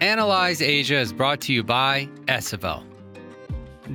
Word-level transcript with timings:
Analyse 0.00 0.62
Asia 0.62 0.96
is 0.96 1.12
brought 1.12 1.42
to 1.42 1.52
you 1.52 1.62
by 1.62 2.08
Esevel. 2.24 2.82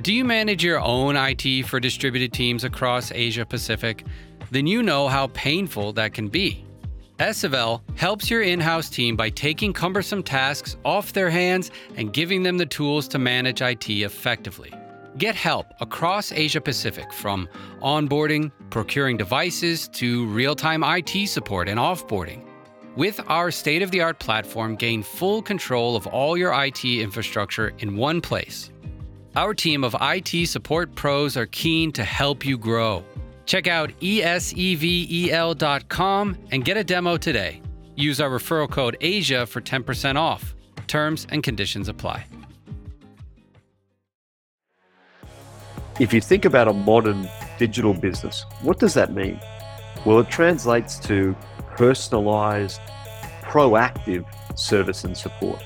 Do 0.02 0.12
you 0.12 0.24
manage 0.24 0.62
your 0.62 0.78
own 0.78 1.16
IT 1.16 1.66
for 1.66 1.80
distributed 1.80 2.32
teams 2.32 2.62
across 2.62 3.10
Asia 3.10 3.44
Pacific? 3.44 4.04
Then 4.52 4.68
you 4.68 4.84
know 4.84 5.08
how 5.08 5.26
painful 5.28 5.92
that 5.94 6.14
can 6.14 6.28
be. 6.28 6.64
Esevel 7.18 7.80
helps 7.98 8.30
your 8.30 8.42
in 8.42 8.60
house 8.60 8.88
team 8.88 9.16
by 9.16 9.30
taking 9.30 9.72
cumbersome 9.72 10.22
tasks 10.22 10.76
off 10.84 11.12
their 11.12 11.28
hands 11.28 11.72
and 11.96 12.12
giving 12.12 12.44
them 12.44 12.56
the 12.56 12.66
tools 12.66 13.08
to 13.08 13.18
manage 13.18 13.60
IT 13.60 13.90
effectively. 13.90 14.72
Get 15.18 15.34
help 15.34 15.66
across 15.80 16.30
Asia 16.30 16.60
Pacific 16.60 17.12
from 17.12 17.48
onboarding, 17.82 18.52
procuring 18.70 19.16
devices, 19.16 19.88
to 19.88 20.26
real 20.26 20.54
time 20.54 20.84
IT 20.84 21.28
support 21.28 21.68
and 21.68 21.80
offboarding. 21.80 22.45
With 22.96 23.20
our 23.28 23.50
state 23.50 23.82
of 23.82 23.90
the 23.90 24.00
art 24.00 24.18
platform, 24.18 24.74
gain 24.74 25.02
full 25.02 25.42
control 25.42 25.96
of 25.96 26.06
all 26.06 26.34
your 26.34 26.54
IT 26.64 26.82
infrastructure 26.82 27.74
in 27.78 27.94
one 27.98 28.22
place. 28.22 28.70
Our 29.34 29.52
team 29.52 29.84
of 29.84 29.94
IT 30.00 30.48
support 30.48 30.94
pros 30.94 31.36
are 31.36 31.44
keen 31.44 31.92
to 31.92 32.02
help 32.02 32.46
you 32.46 32.56
grow. 32.56 33.04
Check 33.44 33.66
out 33.66 33.90
esevel.com 34.00 34.38
and 36.50 36.64
get 36.64 36.78
a 36.78 36.84
demo 36.84 37.18
today. 37.18 37.60
Use 37.96 38.18
our 38.18 38.30
referral 38.30 38.70
code 38.70 38.96
ASIA 39.02 39.46
for 39.46 39.60
10% 39.60 40.16
off. 40.16 40.54
Terms 40.86 41.26
and 41.30 41.42
conditions 41.42 41.90
apply. 41.90 42.24
If 46.00 46.14
you 46.14 46.22
think 46.22 46.46
about 46.46 46.66
a 46.66 46.72
modern 46.72 47.28
digital 47.58 47.92
business, 47.92 48.46
what 48.62 48.78
does 48.78 48.94
that 48.94 49.12
mean? 49.12 49.38
Well, 50.06 50.18
it 50.20 50.30
translates 50.30 50.98
to 51.00 51.36
personalized, 51.76 52.80
proactive 53.42 54.24
service 54.58 55.04
and 55.04 55.16
support. 55.16 55.62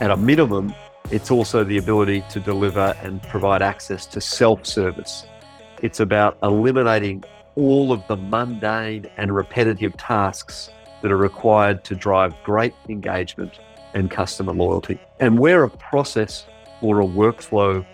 At 0.00 0.10
a 0.10 0.16
minimum, 0.16 0.72
it's 1.10 1.30
also 1.30 1.64
the 1.64 1.78
ability 1.78 2.24
to 2.30 2.38
deliver 2.38 2.94
and 3.02 3.20
provide 3.24 3.60
access 3.60 4.06
to 4.06 4.20
self 4.20 4.64
service. 4.64 5.26
It's 5.82 6.00
about 6.00 6.38
eliminating 6.42 7.24
all 7.56 7.92
of 7.92 8.06
the 8.06 8.16
mundane 8.16 9.06
and 9.16 9.34
repetitive 9.34 9.96
tasks 9.96 10.70
that 11.02 11.10
are 11.10 11.16
required 11.16 11.82
to 11.84 11.96
drive 11.96 12.34
great 12.44 12.74
engagement 12.88 13.58
and 13.94 14.10
customer 14.10 14.52
loyalty. 14.52 15.00
And 15.18 15.38
where 15.38 15.64
a 15.64 15.70
process 15.70 16.46
or 16.82 17.00
a 17.00 17.06
workflow 17.06 17.84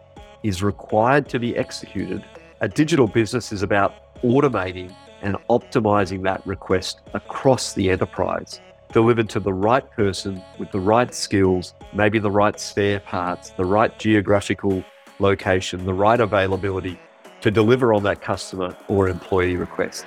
is 0.42 0.62
required 0.62 1.28
to 1.30 1.38
be 1.38 1.56
executed, 1.56 2.24
a 2.60 2.68
digital 2.68 3.06
business 3.06 3.52
is 3.52 3.62
about 3.62 3.94
automating 4.22 4.94
and 5.24 5.36
optimizing 5.48 6.22
that 6.22 6.46
request 6.46 7.00
across 7.14 7.72
the 7.72 7.90
enterprise, 7.90 8.60
delivered 8.92 9.28
to 9.30 9.40
the 9.40 9.52
right 9.52 9.90
person 9.92 10.40
with 10.58 10.70
the 10.70 10.78
right 10.78 11.14
skills, 11.14 11.74
maybe 11.94 12.18
the 12.18 12.30
right 12.30 12.60
spare 12.60 13.00
parts, 13.00 13.50
the 13.50 13.64
right 13.64 13.98
geographical 13.98 14.84
location, 15.18 15.84
the 15.86 15.94
right 15.94 16.20
availability 16.20 16.98
to 17.40 17.50
deliver 17.50 17.94
on 17.94 18.02
that 18.02 18.20
customer 18.20 18.76
or 18.86 19.08
employee 19.08 19.56
request. 19.56 20.04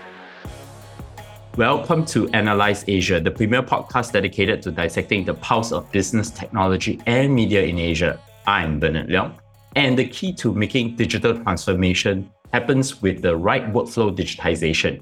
Welcome 1.58 2.06
to 2.08 2.30
Analyse 2.34 2.86
Asia, 2.88 3.20
the 3.20 3.32
premier 3.32 3.64
podcast 3.64 4.12
dedicated 4.12 4.62
to 4.62 4.72
dissecting 4.72 5.26
the 5.26 5.34
pulse 5.34 5.72
of 5.72 5.92
business, 5.92 6.30
technology, 6.30 7.02
and 7.08 7.34
media 7.34 7.64
in 7.64 7.80
Asia. 7.80 8.20
I'm 8.46 8.80
Bernard 8.80 9.08
Leong. 9.08 9.34
And 9.76 9.98
the 9.98 10.08
key 10.08 10.34
to 10.34 10.54
making 10.54 10.96
digital 10.96 11.40
transformation 11.40 12.30
happens 12.54 13.02
with 13.02 13.22
the 13.22 13.36
right 13.36 13.74
workflow 13.74 14.16
digitization. 14.16 15.02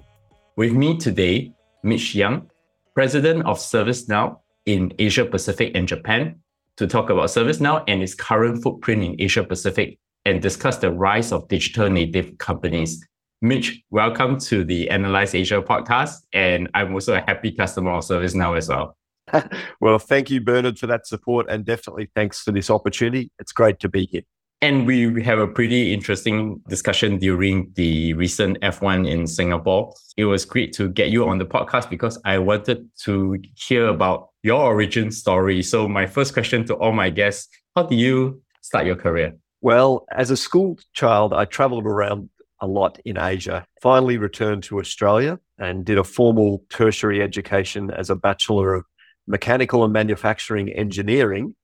With 0.57 0.71
me 0.71 0.95
today, 0.97 1.51
Mitch 1.83 2.15
Young, 2.15 2.49
President 2.93 3.45
of 3.45 3.57
ServiceNow 3.57 4.39
in 4.65 4.93
Asia 4.97 5.25
Pacific 5.25 5.73
and 5.75 5.85
Japan, 5.85 6.39
to 6.77 6.87
talk 6.87 7.09
about 7.09 7.25
ServiceNow 7.25 7.83
and 7.89 8.01
its 8.01 8.15
current 8.15 8.63
footprint 8.63 9.03
in 9.03 9.15
Asia 9.19 9.43
Pacific 9.43 9.99
and 10.23 10.41
discuss 10.41 10.77
the 10.77 10.93
rise 10.93 11.33
of 11.33 11.45
digital 11.49 11.89
native 11.89 12.37
companies. 12.37 13.05
Mitch, 13.41 13.83
welcome 13.89 14.39
to 14.39 14.63
the 14.63 14.87
Analyse 14.87 15.35
Asia 15.35 15.61
podcast. 15.61 16.21
And 16.31 16.69
I'm 16.73 16.93
also 16.93 17.15
a 17.15 17.19
happy 17.19 17.51
customer 17.51 17.91
of 17.91 18.05
ServiceNow 18.05 18.57
as 18.57 18.69
well. 18.69 18.95
well, 19.81 19.99
thank 19.99 20.29
you, 20.29 20.39
Bernard, 20.39 20.79
for 20.79 20.87
that 20.87 21.05
support. 21.05 21.47
And 21.49 21.65
definitely 21.65 22.09
thanks 22.15 22.41
for 22.41 22.53
this 22.53 22.69
opportunity. 22.69 23.29
It's 23.39 23.51
great 23.51 23.81
to 23.81 23.89
be 23.89 24.05
here. 24.05 24.23
And 24.61 24.87
we 24.87 25.21
have 25.23 25.37
a 25.37 25.47
pretty 25.47 25.93
interesting 25.93 26.61
discussion 26.69 27.17
during 27.17 27.71
the 27.75 28.13
recent 28.13 28.59
F1 28.61 29.07
in 29.07 29.27
Singapore. 29.27 29.93
It 30.17 30.25
was 30.25 30.45
great 30.45 30.73
to 30.73 30.89
get 30.89 31.09
you 31.09 31.27
on 31.27 31.37
the 31.37 31.45
podcast 31.45 31.89
because 31.89 32.19
I 32.23 32.39
wanted 32.39 32.89
to 33.03 33.37
hear 33.55 33.87
about 33.87 34.29
your 34.43 34.61
origin 34.61 35.11
story. 35.11 35.61
So, 35.61 35.87
my 35.87 36.07
first 36.07 36.33
question 36.33 36.65
to 36.65 36.75
all 36.75 36.93
my 36.93 37.09
guests 37.09 37.49
How 37.75 37.83
did 37.83 37.99
you 37.99 38.41
start 38.61 38.85
your 38.85 38.95
career? 38.95 39.35
Well, 39.61 40.05
as 40.11 40.31
a 40.31 40.37
school 40.37 40.79
child, 40.93 41.33
I 41.33 41.45
traveled 41.45 41.85
around 41.85 42.29
a 42.61 42.67
lot 42.67 42.99
in 43.03 43.17
Asia. 43.17 43.65
Finally, 43.81 44.17
returned 44.17 44.63
to 44.63 44.79
Australia 44.79 45.39
and 45.57 45.85
did 45.85 45.97
a 45.97 46.03
formal 46.03 46.63
tertiary 46.69 47.21
education 47.21 47.91
as 47.91 48.09
a 48.09 48.15
Bachelor 48.15 48.73
of 48.75 48.85
Mechanical 49.27 49.83
and 49.83 49.91
Manufacturing 49.91 50.69
Engineering 50.69 51.55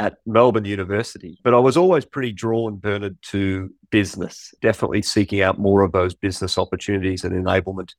at 0.00 0.16
Melbourne 0.24 0.64
University. 0.64 1.38
But 1.44 1.52
I 1.52 1.58
was 1.58 1.76
always 1.76 2.06
pretty 2.06 2.32
drawn, 2.32 2.76
Bernard, 2.76 3.18
to 3.28 3.68
business, 3.90 4.54
definitely 4.62 5.02
seeking 5.02 5.42
out 5.42 5.58
more 5.58 5.82
of 5.82 5.92
those 5.92 6.14
business 6.14 6.56
opportunities 6.56 7.22
and 7.22 7.34
enablement. 7.34 7.90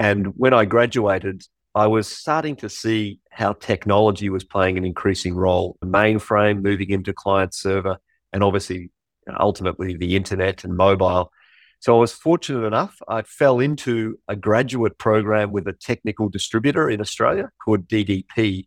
And 0.00 0.26
when 0.36 0.52
I 0.52 0.64
graduated, 0.64 1.44
I 1.72 1.86
was 1.86 2.08
starting 2.08 2.56
to 2.56 2.68
see 2.68 3.20
how 3.30 3.52
technology 3.52 4.28
was 4.28 4.42
playing 4.42 4.76
an 4.76 4.84
increasing 4.84 5.36
role. 5.36 5.76
The 5.80 5.86
mainframe 5.86 6.62
moving 6.62 6.90
into 6.90 7.12
client 7.12 7.54
server, 7.54 7.98
and 8.32 8.42
obviously, 8.42 8.90
ultimately, 9.38 9.96
the 9.96 10.16
internet 10.16 10.64
and 10.64 10.76
mobile. 10.76 11.30
So 11.78 11.96
I 11.96 12.00
was 12.00 12.12
fortunate 12.12 12.66
enough, 12.66 12.96
I 13.06 13.22
fell 13.22 13.60
into 13.60 14.18
a 14.26 14.34
graduate 14.34 14.98
program 14.98 15.52
with 15.52 15.68
a 15.68 15.74
technical 15.74 16.28
distributor 16.28 16.90
in 16.90 17.00
Australia 17.00 17.50
called 17.64 17.86
DDP, 17.86 18.66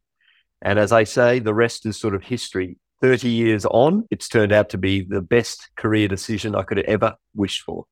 and 0.62 0.80
as 0.80 0.92
I 0.92 1.03
say, 1.03 1.40
the 1.40 1.53
rest 1.53 1.86
is 1.86 1.97
sort 1.97 2.16
of 2.16 2.24
history. 2.24 2.78
30 3.02 3.30
years 3.30 3.66
on, 3.66 4.06
it's 4.12 4.28
turned 4.28 4.52
out 4.52 4.70
to 4.70 4.78
be 4.78 5.02
the 5.02 5.22
best 5.22 5.70
career 5.78 6.08
decision 6.08 6.56
I 6.56 6.64
could 6.64 6.78
have 6.78 6.86
ever 6.86 7.16
wished 7.34 7.62
for. 7.62 7.86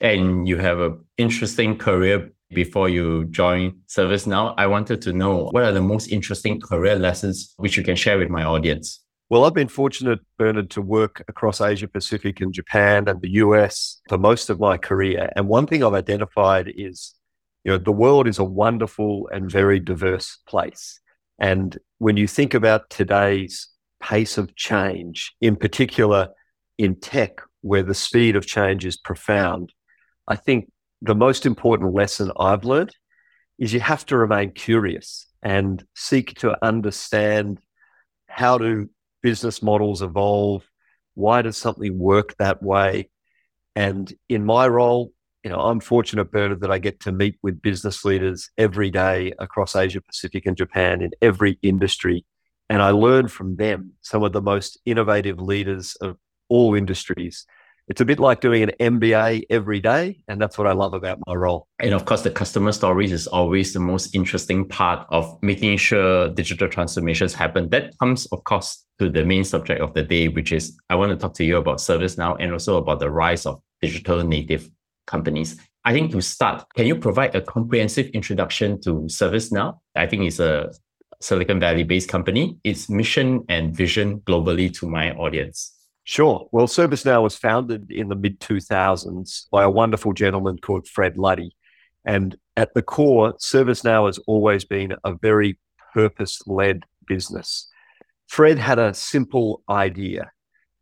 And 0.00 0.48
you 0.48 0.56
have 0.56 0.80
an 0.80 1.04
interesting 1.16 1.78
career 1.78 2.32
before 2.50 2.88
you 2.88 3.26
join 3.26 3.80
ServiceNow. 3.88 4.54
I 4.56 4.66
wanted 4.66 5.02
to 5.02 5.12
know 5.12 5.48
what 5.50 5.64
are 5.64 5.72
the 5.72 5.82
most 5.82 6.08
interesting 6.08 6.60
career 6.60 6.96
lessons 6.96 7.54
which 7.56 7.76
you 7.76 7.82
can 7.82 7.96
share 7.96 8.18
with 8.18 8.30
my 8.30 8.44
audience? 8.44 9.00
Well, 9.30 9.44
I've 9.44 9.54
been 9.54 9.68
fortunate, 9.68 10.20
Bernard, 10.38 10.70
to 10.70 10.82
work 10.82 11.22
across 11.28 11.60
Asia 11.60 11.86
Pacific 11.86 12.40
and 12.40 12.52
Japan 12.52 13.08
and 13.08 13.20
the 13.20 13.30
US 13.30 14.00
for 14.08 14.16
most 14.16 14.48
of 14.48 14.58
my 14.58 14.78
career. 14.78 15.30
And 15.36 15.48
one 15.48 15.66
thing 15.66 15.84
I've 15.84 15.92
identified 15.92 16.72
is, 16.74 17.14
you 17.64 17.72
know, 17.72 17.78
the 17.78 17.92
world 17.92 18.26
is 18.26 18.38
a 18.38 18.44
wonderful 18.44 19.28
and 19.30 19.50
very 19.50 19.80
diverse 19.80 20.38
place. 20.48 21.00
And 21.38 21.78
when 21.98 22.16
you 22.16 22.26
think 22.26 22.54
about 22.54 22.90
today's 22.90 23.68
pace 24.00 24.38
of 24.38 24.54
change, 24.56 25.34
in 25.40 25.56
particular 25.56 26.28
in 26.76 26.96
tech, 26.96 27.40
where 27.60 27.82
the 27.82 27.94
speed 27.94 28.36
of 28.36 28.46
change 28.46 28.84
is 28.84 28.96
profound, 28.96 29.72
I 30.26 30.36
think 30.36 30.70
the 31.02 31.14
most 31.14 31.46
important 31.46 31.94
lesson 31.94 32.32
I've 32.38 32.64
learned 32.64 32.94
is 33.58 33.72
you 33.72 33.80
have 33.80 34.06
to 34.06 34.16
remain 34.16 34.52
curious 34.52 35.26
and 35.42 35.84
seek 35.94 36.34
to 36.40 36.56
understand 36.64 37.60
how 38.26 38.58
do 38.58 38.88
business 39.22 39.62
models 39.62 40.02
evolve? 40.02 40.68
Why 41.14 41.42
does 41.42 41.56
something 41.56 41.98
work 41.98 42.36
that 42.38 42.62
way? 42.62 43.10
And 43.74 44.12
in 44.28 44.44
my 44.44 44.68
role, 44.68 45.12
you 45.48 45.54
know, 45.54 45.60
I'm 45.60 45.80
fortunate, 45.80 46.30
Bernard, 46.30 46.60
that 46.60 46.70
I 46.70 46.76
get 46.76 47.00
to 47.00 47.10
meet 47.10 47.38
with 47.42 47.62
business 47.62 48.04
leaders 48.04 48.50
every 48.58 48.90
day 48.90 49.32
across 49.38 49.74
Asia 49.74 50.02
Pacific 50.02 50.44
and 50.44 50.54
Japan 50.54 51.00
in 51.00 51.12
every 51.22 51.58
industry. 51.62 52.26
And 52.68 52.82
I 52.82 52.90
learn 52.90 53.28
from 53.28 53.56
them, 53.56 53.92
some 54.02 54.22
of 54.22 54.34
the 54.34 54.42
most 54.42 54.78
innovative 54.84 55.40
leaders 55.40 55.96
of 56.02 56.18
all 56.50 56.74
industries. 56.74 57.46
It's 57.88 58.02
a 58.02 58.04
bit 58.04 58.18
like 58.18 58.42
doing 58.42 58.62
an 58.62 58.72
MBA 58.78 59.44
every 59.48 59.80
day. 59.80 60.22
And 60.28 60.38
that's 60.38 60.58
what 60.58 60.66
I 60.66 60.72
love 60.72 60.92
about 60.92 61.18
my 61.26 61.32
role. 61.32 61.66
And 61.78 61.94
of 61.94 62.04
course, 62.04 62.20
the 62.20 62.30
customer 62.30 62.72
stories 62.72 63.10
is 63.10 63.26
always 63.26 63.72
the 63.72 63.80
most 63.80 64.14
interesting 64.14 64.68
part 64.68 65.06
of 65.08 65.38
making 65.40 65.78
sure 65.78 66.28
digital 66.28 66.68
transformations 66.68 67.32
happen. 67.32 67.70
That 67.70 67.96
comes, 67.96 68.26
of 68.26 68.44
course, 68.44 68.84
to 68.98 69.08
the 69.08 69.24
main 69.24 69.44
subject 69.44 69.80
of 69.80 69.94
the 69.94 70.02
day, 70.02 70.28
which 70.28 70.52
is 70.52 70.78
I 70.90 70.96
want 70.96 71.12
to 71.12 71.16
talk 71.16 71.32
to 71.36 71.44
you 71.44 71.56
about 71.56 71.78
ServiceNow 71.78 72.36
and 72.38 72.52
also 72.52 72.76
about 72.76 73.00
the 73.00 73.10
rise 73.10 73.46
of 73.46 73.62
digital 73.80 74.22
native 74.22 74.68
companies. 75.08 75.56
I 75.84 75.92
think 75.92 76.12
to 76.12 76.20
start, 76.20 76.64
can 76.76 76.86
you 76.86 76.94
provide 76.94 77.34
a 77.34 77.40
comprehensive 77.40 78.06
introduction 78.08 78.80
to 78.82 78.92
ServiceNow? 79.08 79.78
I 79.96 80.06
think 80.06 80.22
it's 80.22 80.38
a 80.38 80.70
Silicon 81.20 81.58
Valley 81.58 81.82
based 81.82 82.08
company, 82.08 82.58
its 82.62 82.88
mission 82.88 83.44
and 83.48 83.74
vision 83.74 84.20
globally 84.20 84.72
to 84.74 84.88
my 84.88 85.10
audience. 85.12 85.74
Sure. 86.04 86.48
Well, 86.52 86.68
ServiceNow 86.68 87.22
was 87.22 87.36
founded 87.36 87.90
in 87.90 88.08
the 88.08 88.14
mid 88.14 88.40
2000s 88.40 89.48
by 89.50 89.64
a 89.64 89.70
wonderful 89.70 90.12
gentleman 90.12 90.58
called 90.58 90.86
Fred 90.86 91.18
Luddy. 91.18 91.56
And 92.04 92.36
at 92.56 92.72
the 92.74 92.82
core, 92.82 93.34
ServiceNow 93.34 94.06
has 94.06 94.18
always 94.26 94.64
been 94.64 94.94
a 95.04 95.14
very 95.14 95.58
purpose 95.92 96.40
led 96.46 96.84
business. 97.06 97.68
Fred 98.26 98.58
had 98.58 98.78
a 98.78 98.94
simple 98.94 99.62
idea, 99.68 100.30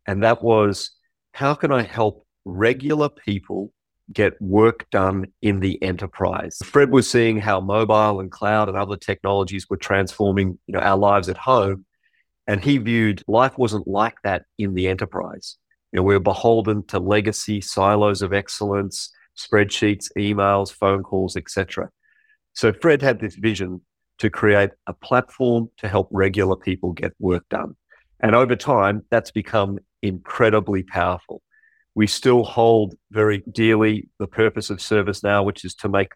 and 0.05 0.23
that 0.23 0.43
was 0.43 0.91
how 1.33 1.53
can 1.55 1.71
I 1.71 1.81
help 1.81 2.25
regular 2.45 3.09
people 3.09 3.73
get 4.11 4.41
work 4.41 4.89
done 4.89 5.27
in 5.41 5.59
the 5.59 5.81
enterprise? 5.81 6.59
Fred 6.63 6.91
was 6.91 7.09
seeing 7.09 7.37
how 7.37 7.59
mobile 7.59 8.19
and 8.19 8.31
cloud 8.31 8.69
and 8.69 8.77
other 8.77 8.97
technologies 8.97 9.69
were 9.69 9.77
transforming 9.77 10.57
you 10.67 10.73
know, 10.73 10.79
our 10.79 10.97
lives 10.97 11.29
at 11.29 11.37
home. 11.37 11.85
And 12.47 12.63
he 12.63 12.77
viewed 12.77 13.23
life 13.27 13.57
wasn't 13.57 13.87
like 13.87 14.15
that 14.23 14.43
in 14.57 14.73
the 14.73 14.87
enterprise. 14.87 15.57
You 15.91 15.97
know, 15.97 16.03
we 16.03 16.15
we're 16.15 16.19
beholden 16.19 16.85
to 16.87 16.99
legacy 16.99 17.59
silos 17.61 18.21
of 18.21 18.33
excellence, 18.33 19.11
spreadsheets, 19.37 20.07
emails, 20.17 20.71
phone 20.71 21.03
calls, 21.03 21.35
etc. 21.35 21.89
So 22.53 22.73
Fred 22.73 23.01
had 23.01 23.19
this 23.19 23.35
vision 23.35 23.81
to 24.19 24.29
create 24.29 24.71
a 24.87 24.93
platform 24.93 25.69
to 25.77 25.87
help 25.87 26.09
regular 26.11 26.55
people 26.55 26.91
get 26.91 27.13
work 27.19 27.43
done. 27.49 27.75
And 28.19 28.35
over 28.35 28.55
time, 28.55 29.03
that's 29.11 29.31
become 29.31 29.77
incredibly 30.01 30.83
powerful. 30.83 31.41
We 31.97 32.05
still 32.05 32.43
hold 32.43 32.93
very 33.09 33.43
dearly 33.51 34.07
the 34.19 34.27
purpose 34.27 34.69
of 34.69 34.77
ServiceNow, 34.77 35.43
which 35.43 35.65
is 35.65 35.73
to 35.77 35.89
make 35.89 36.11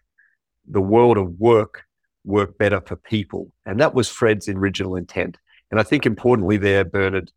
the 0.64 0.80
world 0.80 1.18
of 1.18 1.40
work 1.40 1.82
work 2.24 2.56
better 2.56 2.80
for 2.80 2.94
people. 2.94 3.50
And 3.66 3.80
that 3.80 3.92
was 3.92 4.08
Fred's 4.08 4.48
original 4.48 4.94
intent. 4.94 5.38
And 5.72 5.80
I 5.80 5.82
think 5.82 6.06
importantly 6.06 6.56
there, 6.56 6.84
Bernard, 6.84 7.32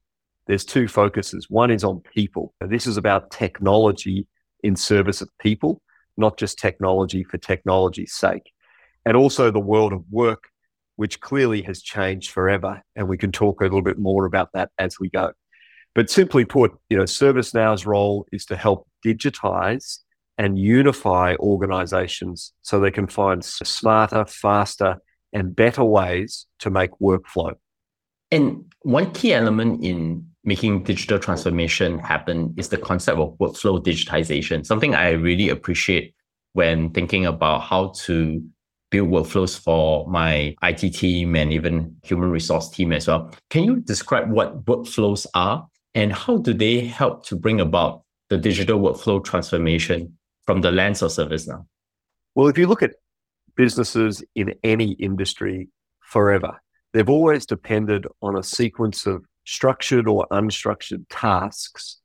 there's 0.45 0.63
two 0.63 0.87
focuses. 0.87 1.49
One 1.49 1.71
is 1.71 1.83
on 1.83 2.01
people. 2.13 2.53
This 2.61 2.85
is 2.85 2.97
about 2.97 3.31
technology 3.31 4.27
in 4.61 4.75
service 4.75 5.21
of 5.21 5.29
people, 5.39 5.81
not 6.15 6.37
just 6.37 6.59
technology 6.59 7.23
for 7.23 7.39
technology's 7.39 8.13
sake. 8.13 8.51
And 9.07 9.17
also 9.17 9.49
the 9.49 9.59
world 9.59 9.91
of 9.91 10.03
work 10.11 10.43
which 10.97 11.19
clearly 11.19 11.63
has 11.63 11.81
changed 11.81 12.29
forever. 12.29 12.83
And 12.95 13.07
we 13.07 13.17
can 13.17 13.31
talk 13.31 13.61
a 13.61 13.63
little 13.63 13.81
bit 13.81 13.97
more 13.97 14.25
about 14.25 14.49
that 14.53 14.69
as 14.77 14.99
we 14.99 15.09
go. 15.09 15.31
But 15.95 16.09
simply 16.09 16.43
put, 16.43 16.73
you 16.89 16.97
know, 16.97 17.03
ServiceNow's 17.03 17.85
role 17.85 18.27
is 18.33 18.45
to 18.47 18.57
help 18.57 18.87
digitize 19.03 19.99
and 20.37 20.59
unify 20.59 21.35
organizations 21.39 22.51
so 22.61 22.79
they 22.79 22.91
can 22.91 23.07
find 23.07 23.43
smarter, 23.43 24.25
faster, 24.25 24.97
and 25.31 25.55
better 25.55 25.83
ways 25.83 26.45
to 26.59 26.69
make 26.69 26.91
workflow. 27.01 27.53
And 28.29 28.65
one 28.81 29.11
key 29.11 29.33
element 29.33 29.83
in 29.83 30.27
making 30.43 30.83
digital 30.83 31.17
transformation 31.17 31.99
happen 31.99 32.53
is 32.57 32.69
the 32.69 32.77
concept 32.77 33.17
of 33.17 33.37
workflow 33.37 33.81
digitization, 33.81 34.65
something 34.65 34.93
I 34.93 35.11
really 35.11 35.49
appreciate 35.49 36.13
when 36.53 36.89
thinking 36.91 37.25
about 37.25 37.61
how 37.61 37.93
to 38.03 38.43
build 38.91 39.09
workflows 39.09 39.57
for 39.57 40.07
my 40.09 40.55
IT 40.61 40.89
team 40.91 41.35
and 41.35 41.51
even 41.51 41.95
human 42.03 42.29
resource 42.29 42.69
team 42.69 42.91
as 42.93 43.07
well. 43.07 43.31
Can 43.49 43.63
you 43.63 43.77
describe 43.77 44.29
what 44.29 44.65
workflows 44.65 45.25
are 45.33 45.67
and 45.95 46.11
how 46.11 46.37
do 46.37 46.53
they 46.53 46.81
help 46.81 47.25
to 47.27 47.35
bring 47.37 47.61
about 47.61 48.03
the 48.29 48.37
digital 48.37 48.79
workflow 48.79 49.23
transformation 49.23 50.17
from 50.45 50.61
the 50.61 50.71
lens 50.71 51.01
of 51.01 51.11
ServiceNow? 51.11 51.65
Well, 52.35 52.49
if 52.49 52.57
you 52.57 52.67
look 52.67 52.83
at 52.83 52.95
businesses 53.55 54.21
in 54.35 54.53
any 54.61 54.91
industry 54.91 55.69
forever, 56.01 56.61
they've 56.93 57.09
always 57.09 57.45
depended 57.45 58.05
on 58.21 58.37
a 58.37 58.43
sequence 58.43 59.05
of 59.05 59.23
structured 59.45 60.07
or 60.07 60.27
unstructured 60.31 61.05
tasks 61.09 61.99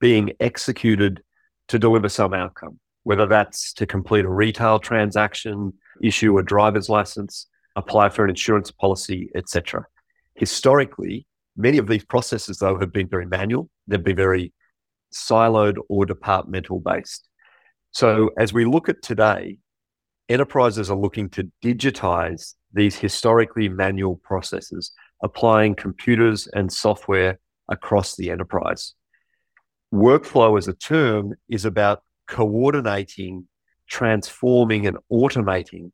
being 0.00 0.32
executed 0.40 1.22
to 1.68 1.78
deliver 1.78 2.08
some 2.08 2.32
outcome, 2.32 2.80
whether 3.02 3.26
that's 3.26 3.74
to 3.74 3.86
complete 3.86 4.24
a 4.24 4.30
retail 4.30 4.78
transaction, 4.78 5.72
issue 6.02 6.38
a 6.38 6.42
driver's 6.42 6.88
license, 6.88 7.46
apply 7.76 8.08
for 8.08 8.24
an 8.24 8.30
insurance 8.30 8.70
policy, 8.70 9.30
etc. 9.34 9.84
Historically, 10.34 11.26
many 11.56 11.78
of 11.78 11.86
these 11.86 12.04
processes, 12.04 12.58
though, 12.58 12.78
have 12.78 12.92
been 12.92 13.08
very 13.08 13.26
manual. 13.26 13.68
They've 13.86 14.02
been 14.02 14.16
very 14.16 14.52
siloed 15.12 15.76
or 15.88 16.06
departmental 16.06 16.80
based. 16.80 17.28
So, 17.92 18.30
as 18.38 18.52
we 18.52 18.64
look 18.64 18.88
at 18.88 19.02
today, 19.02 19.58
enterprises 20.28 20.90
are 20.90 20.96
looking 20.96 21.28
to 21.30 21.50
digitize 21.62 22.54
these 22.72 22.96
historically 22.96 23.68
manual 23.68 24.16
processes, 24.16 24.92
applying 25.22 25.74
computers 25.74 26.48
and 26.54 26.72
software 26.72 27.38
across 27.68 28.16
the 28.16 28.30
enterprise. 28.30 28.94
Workflow 29.92 30.58
as 30.58 30.66
a 30.66 30.74
term 30.74 31.34
is 31.48 31.64
about 31.64 32.02
coordinating 32.26 33.46
transforming 33.88 34.86
and 34.86 34.96
automating 35.12 35.90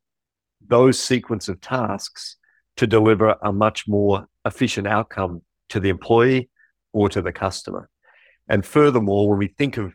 those 0.65 0.99
sequence 0.99 1.47
of 1.49 1.59
tasks 1.61 2.37
to 2.77 2.87
deliver 2.87 3.35
a 3.43 3.51
much 3.51 3.87
more 3.87 4.27
efficient 4.45 4.87
outcome 4.87 5.41
to 5.71 5.79
the 5.79 5.89
employee 5.89 6.49
or 6.93 7.09
to 7.09 7.21
the 7.21 7.31
customer. 7.31 7.89
And 8.47 8.65
furthermore, 8.65 9.29
when 9.29 9.39
we 9.39 9.47
think 9.47 9.77
of 9.77 9.93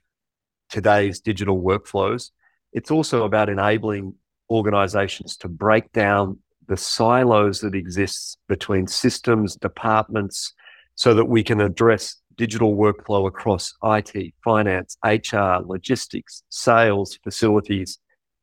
today's 0.69 1.20
digital 1.20 1.62
workflows, 1.62 2.31
it's 2.73 2.90
also 2.90 3.25
about 3.25 3.49
enabling 3.49 4.14
organizations 4.50 5.37
to 5.38 5.49
break 5.49 5.93
down 5.93 6.38
the 6.69 6.76
silos 6.76 7.61
that 7.61 7.75
exist 7.75 8.38
between 8.49 8.87
systems, 8.87 9.56
departments, 9.56 10.52
so 10.94 11.14
that 11.14 11.26
we 11.26 11.43
can 11.43 11.61
address 11.61 12.17
digital 12.37 12.75
workflow 12.75 13.26
across 13.26 13.75
IT, 13.84 14.34
finance, 14.43 14.96
HR, 15.05 15.58
logistics, 15.64 16.43
sales, 16.49 17.19
facilities, 17.23 17.99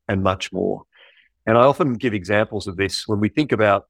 and 0.08 0.24
much 0.24 0.52
more. 0.52 0.84
And 1.46 1.58
I 1.58 1.62
often 1.62 1.94
give 1.94 2.14
examples 2.14 2.68
of 2.68 2.78
this 2.78 3.08
when 3.08 3.20
we 3.20 3.30
think 3.30 3.52
about 3.52 3.88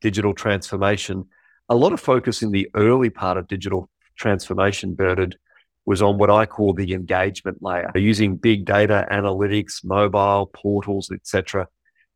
digital 0.00 0.34
transformation. 0.34 1.26
A 1.70 1.76
lot 1.76 1.92
of 1.92 2.00
focus 2.00 2.42
in 2.42 2.50
the 2.50 2.68
early 2.74 3.10
part 3.10 3.38
of 3.38 3.46
digital 3.46 3.88
transformation, 4.16 4.94
Bernard, 4.94 5.38
was 5.86 6.02
on 6.02 6.18
what 6.18 6.28
I 6.28 6.44
call 6.44 6.74
the 6.74 6.92
engagement 6.92 7.62
layer, 7.62 7.92
using 7.94 8.36
big 8.36 8.64
data 8.64 9.06
analytics, 9.10 9.84
mobile 9.84 10.50
portals, 10.52 11.12
etc., 11.12 11.68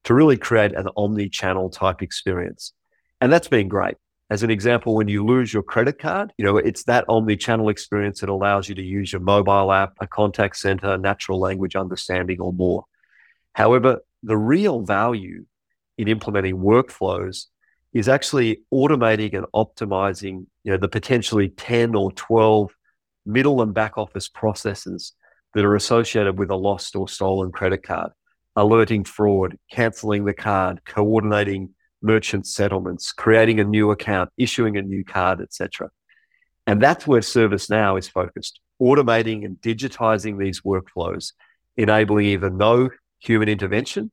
to 0.03 0.12
really 0.12 0.37
create 0.37 0.75
an 0.75 0.89
omni-channel 0.97 1.71
type 1.71 2.03
experience. 2.03 2.73
And 3.21 3.33
that's 3.33 3.47
been 3.47 3.69
great. 3.69 3.95
As 4.29 4.43
an 4.43 4.51
example, 4.51 4.97
when 4.97 5.06
you 5.06 5.25
lose 5.25 5.55
your 5.55 5.62
credit 5.62 6.00
card, 6.00 6.33
you 6.37 6.45
know, 6.45 6.57
it's 6.57 6.83
that 6.85 7.05
omni-channel 7.09 7.69
experience 7.69 8.21
that 8.21 8.29
allows 8.29 8.69
you 8.69 8.75
to 8.75 8.83
use 8.83 9.12
your 9.12 9.23
mobile 9.23 9.71
app, 9.71 9.93
a 10.00 10.07
contact 10.09 10.57
center, 10.57 10.99
natural 10.99 11.39
language 11.39 11.77
understanding, 11.77 12.41
or 12.41 12.53
more. 12.53 12.85
However, 13.53 14.00
the 14.25 14.37
real 14.37 14.81
value 14.81 15.47
in 15.97 16.09
implementing 16.09 16.57
workflows 16.57 17.47
is 17.94 18.08
actually 18.08 18.61
automating 18.73 19.35
and 19.35 19.46
optimizing, 19.55 20.46
you 20.64 20.73
know, 20.73 20.76
the 20.76 20.88
potentially 20.88 21.49
10 21.49 21.95
or 21.95 22.12
12 22.12 22.71
middle 23.25 23.62
and 23.62 23.73
back 23.73 23.97
office 23.97 24.28
processes 24.28 25.12
that 25.54 25.64
are 25.64 25.76
associated 25.76 26.38
with 26.38 26.50
a 26.50 26.57
lost 26.57 26.97
or 26.97 27.09
stolen 27.09 27.52
credit 27.52 27.85
card, 27.85 28.11
alerting 28.57 29.04
fraud, 29.04 29.57
canceling 29.71 30.25
the 30.25 30.35
card, 30.35 30.85
coordinating 30.85 31.71
merchant 32.02 32.47
settlements, 32.47 33.12
creating 33.12 33.61
a 33.61 33.64
new 33.64 33.92
account, 33.92 34.28
issuing 34.37 34.76
a 34.76 34.83
new 34.83 35.04
card, 35.04 35.40
etc. 35.40 35.88
And 36.66 36.83
that's 36.83 37.07
where 37.07 37.21
ServiceNow 37.21 37.99
is 37.99 38.09
focused, 38.09 38.61
automating 38.83 39.45
and 39.45 39.57
digitizing 39.61 40.38
these 40.38 40.62
workflows, 40.62 41.33
enabling 41.76 42.26
either 42.26 42.50
no 42.50 42.90
human 43.21 43.49
intervention 43.49 44.11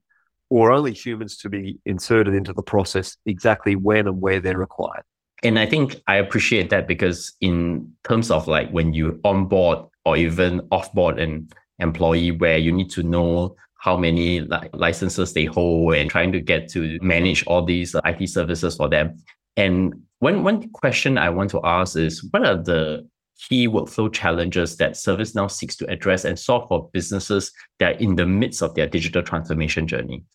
or 0.52 0.74
only 0.74 0.92
humans 0.92 1.38
to 1.38 1.50
be 1.50 1.80
inserted 1.86 2.34
into 2.34 2.52
the 2.52 2.62
process 2.62 3.16
exactly 3.26 3.78
when 3.78 4.06
and 4.06 4.20
where 4.20 4.42
they're 4.42 4.58
required. 4.58 5.04
And 5.44 5.58
I 5.58 5.66
think 5.66 5.96
I 6.08 6.18
appreciate 6.18 6.70
that 6.72 6.90
because 6.90 7.34
in 7.40 7.90
terms 8.04 8.30
of 8.30 8.48
like 8.48 8.70
when 8.70 8.94
you 8.94 9.18
onboard 9.24 9.80
or 10.04 10.18
even 10.18 10.60
offboard 10.70 11.22
an 11.22 11.48
employee 11.80 12.32
where 12.32 12.58
you 12.58 12.72
need 12.74 12.92
to 12.92 13.02
know 13.02 13.56
how 13.80 13.96
many 13.96 14.42
like 14.42 14.70
licenses 14.74 15.34
they 15.34 15.46
hold 15.46 15.96
and 15.96 16.10
trying 16.12 16.34
to 16.34 16.42
get 16.42 16.68
to 16.72 17.00
manage 17.02 17.46
all 17.48 17.64
these 17.64 17.96
IT 18.06 18.30
services 18.30 18.76
for 18.76 18.90
them. 18.90 19.18
And 19.56 20.04
one 20.20 20.44
one 20.44 20.70
question 20.72 21.18
I 21.18 21.30
want 21.30 21.50
to 21.52 21.62
ask 21.64 21.96
is 21.96 22.28
what 22.30 22.46
are 22.46 22.62
the 22.62 23.08
key 23.48 23.70
workflow 23.70 24.12
challenges 24.12 24.76
that 24.78 24.92
ServiceNow 24.92 25.50
seeks 25.50 25.78
to 25.78 25.90
address 25.90 26.26
and 26.26 26.38
solve 26.38 26.68
for 26.68 26.90
businesses 26.92 27.54
that 27.80 27.96
are 27.96 28.00
in 28.00 28.18
the 28.18 28.26
midst 28.26 28.62
of 28.62 28.76
their 28.76 28.86
digital 28.86 29.24
transformation 29.24 29.88
journey? 29.88 30.26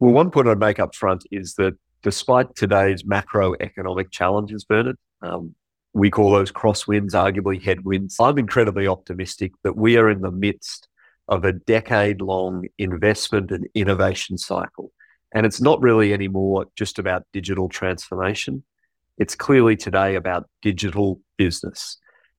Well, 0.00 0.14
one 0.14 0.30
point 0.30 0.48
I'd 0.48 0.58
make 0.58 0.78
up 0.78 0.94
front 0.94 1.24
is 1.30 1.54
that 1.56 1.74
despite 2.02 2.56
today's 2.56 3.02
macroeconomic 3.02 4.10
challenges, 4.10 4.64
Bernard, 4.64 4.96
um, 5.20 5.54
we 5.92 6.10
call 6.10 6.30
those 6.30 6.50
crosswinds, 6.50 7.12
arguably 7.12 7.62
headwinds. 7.62 8.16
I'm 8.18 8.38
incredibly 8.38 8.86
optimistic 8.86 9.52
that 9.62 9.76
we 9.76 9.98
are 9.98 10.08
in 10.08 10.22
the 10.22 10.30
midst 10.30 10.88
of 11.28 11.44
a 11.44 11.52
decade 11.52 12.22
long 12.22 12.66
investment 12.78 13.50
and 13.50 13.68
innovation 13.74 14.38
cycle. 14.38 14.90
And 15.34 15.44
it's 15.44 15.60
not 15.60 15.82
really 15.82 16.14
anymore 16.14 16.66
just 16.76 16.98
about 16.98 17.26
digital 17.34 17.68
transformation. 17.68 18.64
It's 19.18 19.34
clearly 19.34 19.76
today 19.76 20.14
about 20.14 20.48
digital 20.62 21.20
business. 21.36 21.98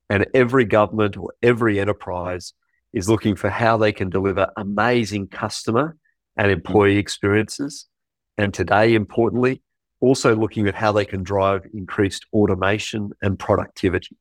And 0.10 0.26
every 0.34 0.66
government 0.66 1.16
or 1.16 1.34
every 1.44 1.80
enterprise 1.80 2.54
is 2.92 3.08
looking 3.08 3.36
for 3.36 3.50
how 3.50 3.78
they 3.78 3.92
can 3.92 4.10
deliver 4.10 4.50
amazing 4.58 5.28
customer 5.28 5.96
and 6.38 6.52
employee 6.52 6.98
experiences. 6.98 7.88
And 8.38 8.54
today, 8.54 8.96
importantly, 8.96 9.62
also 10.00 10.36
looking 10.36 10.68
at 10.68 10.76
how 10.76 10.92
they 10.92 11.06
can 11.06 11.24
drive 11.24 11.66
increased 11.74 12.26
automation 12.34 13.12
and 13.22 13.38
productivity. 13.38 14.18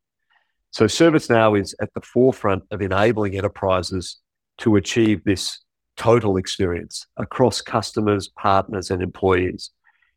So 0.71 0.85
ServiceNow 0.85 1.61
is 1.61 1.75
at 1.81 1.93
the 1.95 2.01
forefront 2.01 2.65
of 2.71 2.81
enabling 2.81 3.37
enterprises 3.37 4.19
to 4.59 4.77
achieve 4.77 5.25
this 5.25 5.59
total 5.97 6.37
experience 6.37 7.07
across 7.17 7.61
customers, 7.61 8.29
partners, 8.29 8.91
and 8.91 9.03
employees. 9.03 9.71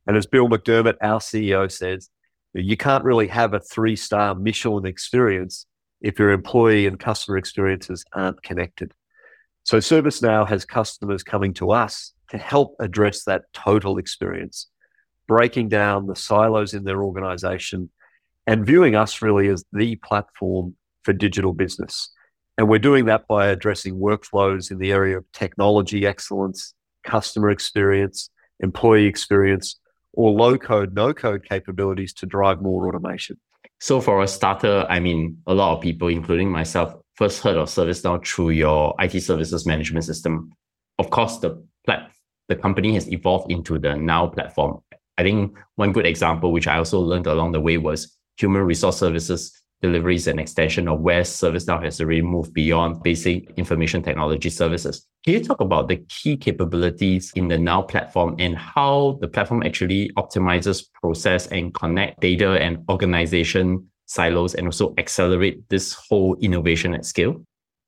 And 0.06 0.16
as 0.18 0.26
Bill 0.26 0.48
McDermott, 0.48 0.96
our 1.02 1.20
CEO, 1.20 1.72
says, 1.72 2.10
you 2.54 2.78
can't 2.78 3.04
really 3.04 3.28
have 3.28 3.54
a 3.54 3.60
three 3.60 3.96
star 3.96 4.36
Michelin 4.36 4.86
experience 4.86 5.66
if 6.02 6.20
your 6.20 6.32
employee 6.32 6.86
and 6.86 7.00
customer 7.00 7.38
experiences 7.38 8.06
aren't 8.14 8.44
connected. 8.44 8.94
So 9.64 9.78
ServiceNow 9.78 10.48
has 10.48 10.66
customers 10.66 11.24
coming 11.24 11.54
to 11.56 11.72
us 11.72 12.14
to 12.30 12.38
help 12.38 12.76
address 12.80 13.24
that 13.24 13.44
total 13.54 13.98
experience, 13.98 14.68
breaking 15.28 15.70
down 15.70 16.08
the 16.08 16.16
silos 16.16 16.74
in 16.74 16.84
their 16.84 17.02
organization 17.02 17.90
and 18.46 18.66
viewing 18.66 18.96
us 18.96 19.22
really 19.22 19.48
as 19.48 19.64
the 19.72 19.96
platform 19.98 20.76
for 21.04 21.14
digital 21.14 21.54
business. 21.54 22.10
And 22.58 22.68
we're 22.68 22.80
doing 22.80 23.06
that 23.06 23.28
by 23.28 23.48
addressing 23.48 23.96
workflows 23.96 24.70
in 24.70 24.80
the 24.80 24.92
area 24.92 25.18
of 25.18 25.26
technology 25.32 26.06
excellence, 26.06 26.74
customer 27.04 27.50
experience, 27.50 28.30
employee 28.60 29.06
experience, 29.06 29.80
or 30.14 30.32
low 30.32 30.58
code, 30.58 30.94
no 30.94 31.14
code 31.14 31.46
capabilities 31.48 32.14
to 32.14 32.26
drive 32.26 32.62
more 32.62 32.88
automation. 32.88 33.38
So, 33.80 34.00
for 34.00 34.22
a 34.22 34.28
starter, 34.28 34.86
I 34.88 35.00
mean, 35.00 35.42
a 35.48 35.54
lot 35.54 35.76
of 35.76 35.82
people, 35.82 36.08
including 36.08 36.52
myself, 36.52 36.96
first 37.16 37.42
heard 37.42 37.58
of 37.58 37.68
ServiceNow 37.68 38.26
through 38.26 38.52
your 38.52 38.96
IT 39.00 39.22
services 39.22 39.66
management 39.66 40.06
system. 40.06 40.52
Of 41.00 41.10
course, 41.10 41.38
the 41.40 41.64
plat- 41.86 42.12
the 42.50 42.56
company 42.56 42.94
has 42.94 43.12
evolved 43.12 43.52
into 43.52 43.80
the 43.80 43.96
Now 43.96 44.28
platform. 44.28 44.82
I 45.18 45.24
think 45.24 45.58
one 45.76 45.92
good 45.92 46.06
example, 46.06 46.52
which 46.52 46.68
I 46.68 46.78
also 46.78 47.00
learned 47.00 47.28
along 47.28 47.52
the 47.52 47.62
way, 47.62 47.78
was 47.78 48.18
human 48.38 48.64
resource 48.64 48.98
services 48.98 49.64
delivery 49.84 50.16
is 50.16 50.28
an 50.28 50.40
extension 50.40 50.88
of 50.88 51.02
where 51.02 51.24
ServiceNow 51.24 51.84
has 51.84 52.00
already 52.00 52.22
moved 52.22 52.54
beyond 52.54 53.04
basic 53.04 53.52
information 53.58 54.02
technology 54.02 54.50
services. 54.50 55.06
Can 55.26 55.34
you 55.34 55.44
talk 55.44 55.60
about 55.60 55.90
the 55.90 55.98
key 56.08 56.38
capabilities 56.38 57.34
in 57.36 57.50
the 57.50 57.58
Now 57.58 57.82
platform 57.82 58.38
and 58.40 58.58
how 58.58 59.18
the 59.20 59.28
platform 59.28 59.62
actually 59.62 60.10
optimizes 60.18 60.86
process 61.02 61.48
and 61.48 61.74
connect 61.74 62.22
data 62.22 62.52
and 62.52 62.78
organization 62.90 63.86
silos 64.06 64.56
and 64.56 64.68
also 64.68 64.94
accelerate 64.98 65.68
this 65.70 65.94
whole 65.94 66.36
innovation 66.42 66.94
at 66.94 67.06
scale? 67.06 67.44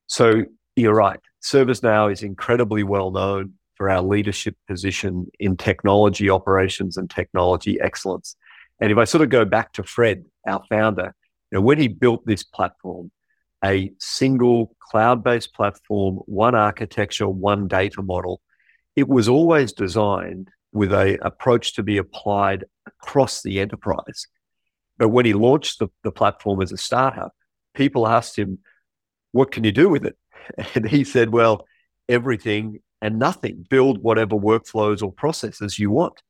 So 0.07 0.43
you're 0.75 0.95
right. 0.95 1.19
ServiceNow 1.43 2.11
is 2.11 2.23
incredibly 2.23 2.83
well 2.83 3.11
known 3.11 3.53
for 3.75 3.89
our 3.89 4.01
leadership 4.01 4.55
position 4.67 5.27
in 5.39 5.57
technology 5.57 6.29
operations 6.29 6.97
and 6.97 7.09
technology 7.09 7.79
excellence. 7.81 8.35
And 8.79 8.91
if 8.91 8.97
I 8.97 9.03
sort 9.03 9.21
of 9.21 9.29
go 9.29 9.45
back 9.45 9.73
to 9.73 9.83
Fred, 9.83 10.25
our 10.47 10.63
founder, 10.69 11.13
you 11.51 11.57
know, 11.57 11.61
when 11.61 11.77
he 11.77 11.87
built 11.87 12.25
this 12.25 12.43
platform, 12.43 13.11
a 13.63 13.91
single 13.99 14.75
cloud-based 14.79 15.53
platform, 15.53 16.17
one 16.25 16.55
architecture, 16.55 17.27
one 17.27 17.67
data 17.67 18.01
model, 18.01 18.41
it 18.95 19.07
was 19.07 19.27
always 19.27 19.73
designed 19.73 20.49
with 20.71 20.91
a 20.91 21.17
approach 21.25 21.73
to 21.75 21.83
be 21.83 21.97
applied 21.97 22.65
across 22.85 23.41
the 23.41 23.59
enterprise. 23.59 24.27
But 24.97 25.09
when 25.09 25.25
he 25.25 25.33
launched 25.33 25.79
the, 25.79 25.89
the 26.03 26.11
platform 26.11 26.61
as 26.61 26.71
a 26.71 26.77
startup, 26.77 27.33
people 27.73 28.07
asked 28.07 28.37
him, 28.37 28.59
what 29.31 29.51
can 29.51 29.63
you 29.63 29.71
do 29.71 29.89
with 29.89 30.05
it? 30.05 30.17
And 30.75 30.87
he 30.87 31.03
said, 31.03 31.31
well, 31.31 31.65
everything 32.07 32.79
and 33.01 33.19
nothing. 33.19 33.65
Build 33.69 34.01
whatever 34.01 34.35
workflows 34.35 35.01
or 35.01 35.11
processes 35.11 35.79
you 35.79 35.89
want. 35.91 36.21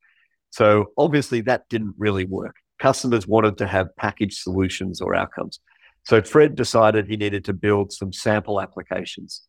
So 0.50 0.86
obviously 0.96 1.42
that 1.42 1.68
didn't 1.68 1.94
really 1.98 2.24
work. 2.24 2.56
Customers 2.78 3.26
wanted 3.26 3.58
to 3.58 3.66
have 3.66 3.94
packaged 3.96 4.38
solutions 4.38 5.00
or 5.00 5.14
outcomes. 5.14 5.60
So 6.04 6.22
Fred 6.22 6.54
decided 6.54 7.06
he 7.06 7.16
needed 7.16 7.44
to 7.46 7.52
build 7.52 7.92
some 7.92 8.12
sample 8.12 8.60
applications. 8.60 9.42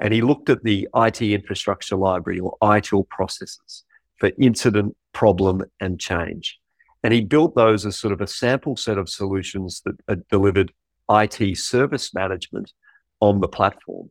And 0.00 0.12
he 0.12 0.22
looked 0.22 0.50
at 0.50 0.62
the 0.62 0.88
IT 0.94 1.22
infrastructure 1.22 1.96
library 1.96 2.40
or 2.40 2.56
ITIL 2.62 3.08
processes 3.08 3.84
for 4.18 4.30
incident, 4.38 4.96
problem, 5.12 5.64
and 5.80 5.98
change. 5.98 6.58
And 7.06 7.14
he 7.14 7.20
built 7.20 7.54
those 7.54 7.86
as 7.86 7.96
sort 7.96 8.12
of 8.12 8.20
a 8.20 8.26
sample 8.26 8.76
set 8.76 8.98
of 8.98 9.08
solutions 9.08 9.80
that 9.84 10.28
delivered 10.28 10.72
IT 11.08 11.56
service 11.56 12.12
management 12.12 12.72
on 13.20 13.40
the 13.40 13.46
platform. 13.46 14.10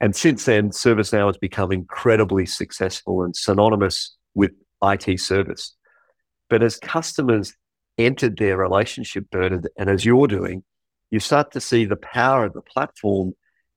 And 0.00 0.14
since 0.14 0.44
then, 0.44 0.70
ServiceNow 0.70 1.26
has 1.26 1.36
become 1.36 1.72
incredibly 1.72 2.46
successful 2.46 3.24
and 3.24 3.34
synonymous 3.34 4.16
with 4.36 4.52
IT 4.84 5.18
service. 5.18 5.74
But 6.48 6.62
as 6.62 6.76
customers 6.76 7.56
entered 7.98 8.36
their 8.36 8.56
relationship 8.56 9.28
Bernard, 9.32 9.68
and 9.76 9.90
as 9.90 10.04
you're 10.04 10.28
doing, 10.28 10.62
you 11.10 11.18
start 11.18 11.50
to 11.54 11.60
see 11.60 11.86
the 11.86 11.96
power 11.96 12.44
of 12.44 12.52
the 12.52 12.62
platform 12.62 13.32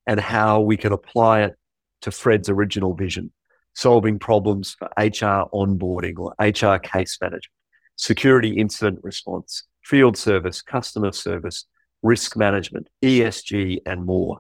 and 0.06 0.20
how 0.20 0.62
we 0.62 0.78
can 0.78 0.94
apply 0.94 1.42
it 1.42 1.56
to 2.02 2.12
Fred's 2.12 2.48
original 2.48 2.94
vision, 2.94 3.32
solving 3.74 4.20
problems 4.20 4.76
for 4.78 4.86
HR 5.00 5.50
onboarding 5.52 6.20
or 6.20 6.36
HR 6.40 6.78
case 6.78 7.18
management, 7.20 7.50
security 7.96 8.58
incident 8.58 9.00
response, 9.04 9.64
field 9.84 10.18
service, 10.18 10.62
customer 10.62 11.12
service, 11.12 11.66
risk 12.02 12.36
management, 12.36 12.88
ESG, 13.04 13.80
and 13.86 14.06
more. 14.06 14.40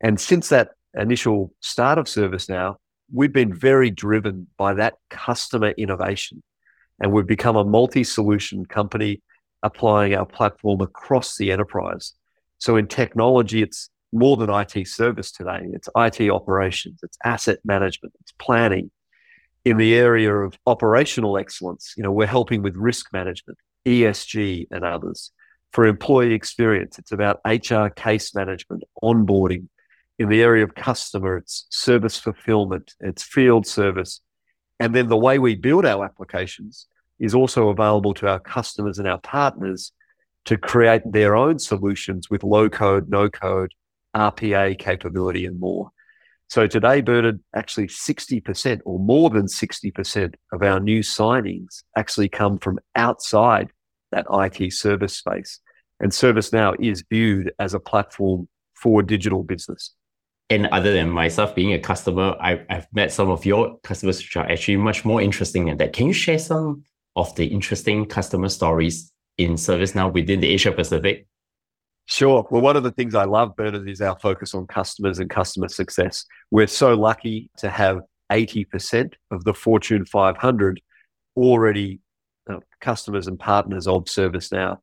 And 0.00 0.20
since 0.20 0.48
that 0.48 0.70
initial 0.94 1.52
start 1.60 1.98
of 1.98 2.06
ServiceNow, 2.06 2.76
we've 3.12 3.32
been 3.32 3.54
very 3.54 3.90
driven 3.90 4.46
by 4.56 4.74
that 4.74 4.94
customer 5.10 5.70
innovation 5.70 6.42
and 7.00 7.12
we've 7.12 7.26
become 7.26 7.56
a 7.56 7.64
multi 7.64 8.04
solution 8.04 8.64
company 8.64 9.22
applying 9.62 10.14
our 10.14 10.26
platform 10.26 10.80
across 10.80 11.36
the 11.36 11.52
enterprise. 11.52 12.12
So 12.58 12.76
in 12.76 12.86
technology, 12.86 13.62
it's 13.62 13.90
more 14.12 14.36
than 14.36 14.50
IT 14.50 14.86
service 14.88 15.30
today. 15.30 15.60
It's 15.72 15.88
IT 15.96 16.30
operations, 16.30 17.00
it's 17.02 17.18
asset 17.24 17.58
management, 17.64 18.14
it's 18.20 18.32
planning. 18.32 18.90
In 19.66 19.78
the 19.78 19.96
area 19.96 20.32
of 20.32 20.56
operational 20.64 21.36
excellence, 21.36 21.94
you 21.96 22.04
know, 22.04 22.12
we're 22.12 22.28
helping 22.28 22.62
with 22.62 22.76
risk 22.76 23.12
management, 23.12 23.58
ESG, 23.84 24.68
and 24.70 24.84
others. 24.84 25.32
For 25.72 25.86
employee 25.86 26.34
experience, 26.34 27.00
it's 27.00 27.10
about 27.10 27.40
HR 27.44 27.88
case 27.88 28.32
management, 28.32 28.84
onboarding. 29.02 29.66
In 30.20 30.28
the 30.28 30.40
area 30.40 30.62
of 30.62 30.76
customer, 30.76 31.38
it's 31.38 31.66
service 31.68 32.16
fulfillment, 32.16 32.94
it's 33.00 33.24
field 33.24 33.66
service, 33.66 34.20
and 34.78 34.94
then 34.94 35.08
the 35.08 35.16
way 35.16 35.40
we 35.40 35.56
build 35.56 35.84
our 35.84 36.04
applications 36.04 36.86
is 37.18 37.34
also 37.34 37.68
available 37.68 38.14
to 38.14 38.28
our 38.28 38.38
customers 38.38 39.00
and 39.00 39.08
our 39.08 39.18
partners 39.18 39.90
to 40.44 40.56
create 40.56 41.02
their 41.04 41.34
own 41.34 41.58
solutions 41.58 42.30
with 42.30 42.44
low 42.44 42.68
code, 42.68 43.08
no 43.08 43.28
code, 43.28 43.74
RPA 44.14 44.78
capability, 44.78 45.44
and 45.44 45.58
more. 45.58 45.90
So 46.48 46.66
today, 46.66 47.00
Bernard, 47.00 47.40
actually 47.54 47.88
60% 47.88 48.80
or 48.84 48.98
more 48.98 49.30
than 49.30 49.46
60% 49.46 50.34
of 50.52 50.62
our 50.62 50.78
new 50.78 51.00
signings 51.00 51.82
actually 51.96 52.28
come 52.28 52.58
from 52.58 52.78
outside 52.94 53.70
that 54.12 54.26
IT 54.30 54.72
service 54.72 55.16
space. 55.16 55.60
And 55.98 56.12
ServiceNow 56.12 56.76
is 56.78 57.04
viewed 57.10 57.52
as 57.58 57.74
a 57.74 57.80
platform 57.80 58.48
for 58.74 59.02
digital 59.02 59.42
business. 59.42 59.92
And 60.48 60.66
other 60.68 60.92
than 60.92 61.10
myself 61.10 61.54
being 61.54 61.72
a 61.72 61.78
customer, 61.78 62.36
I, 62.40 62.64
have 62.68 62.86
met 62.92 63.12
some 63.12 63.30
of 63.30 63.44
your 63.44 63.78
customers 63.82 64.18
which 64.18 64.36
are 64.36 64.48
actually 64.48 64.76
much 64.76 65.04
more 65.04 65.20
interesting 65.20 65.64
than 65.64 65.78
that. 65.78 65.92
Can 65.92 66.06
you 66.06 66.12
share 66.12 66.38
some 66.38 66.84
of 67.16 67.34
the 67.34 67.46
interesting 67.46 68.06
customer 68.06 68.48
stories 68.48 69.12
in 69.38 69.54
ServiceNow 69.54 70.12
within 70.12 70.40
the 70.40 70.48
Asia 70.48 70.70
Pacific? 70.70 71.26
Sure. 72.06 72.46
Well, 72.50 72.62
one 72.62 72.76
of 72.76 72.84
the 72.84 72.92
things 72.92 73.14
I 73.14 73.24
love, 73.24 73.56
Bernard, 73.56 73.88
is 73.88 74.00
our 74.00 74.16
focus 74.18 74.54
on 74.54 74.66
customers 74.68 75.18
and 75.18 75.28
customer 75.28 75.68
success. 75.68 76.24
We're 76.52 76.68
so 76.68 76.94
lucky 76.94 77.50
to 77.58 77.68
have 77.68 78.00
80% 78.30 79.14
of 79.32 79.44
the 79.44 79.52
Fortune 79.52 80.04
500 80.04 80.80
already 81.36 82.00
uh, 82.48 82.60
customers 82.80 83.26
and 83.26 83.38
partners 83.38 83.88
of 83.88 84.04
ServiceNow. 84.04 84.78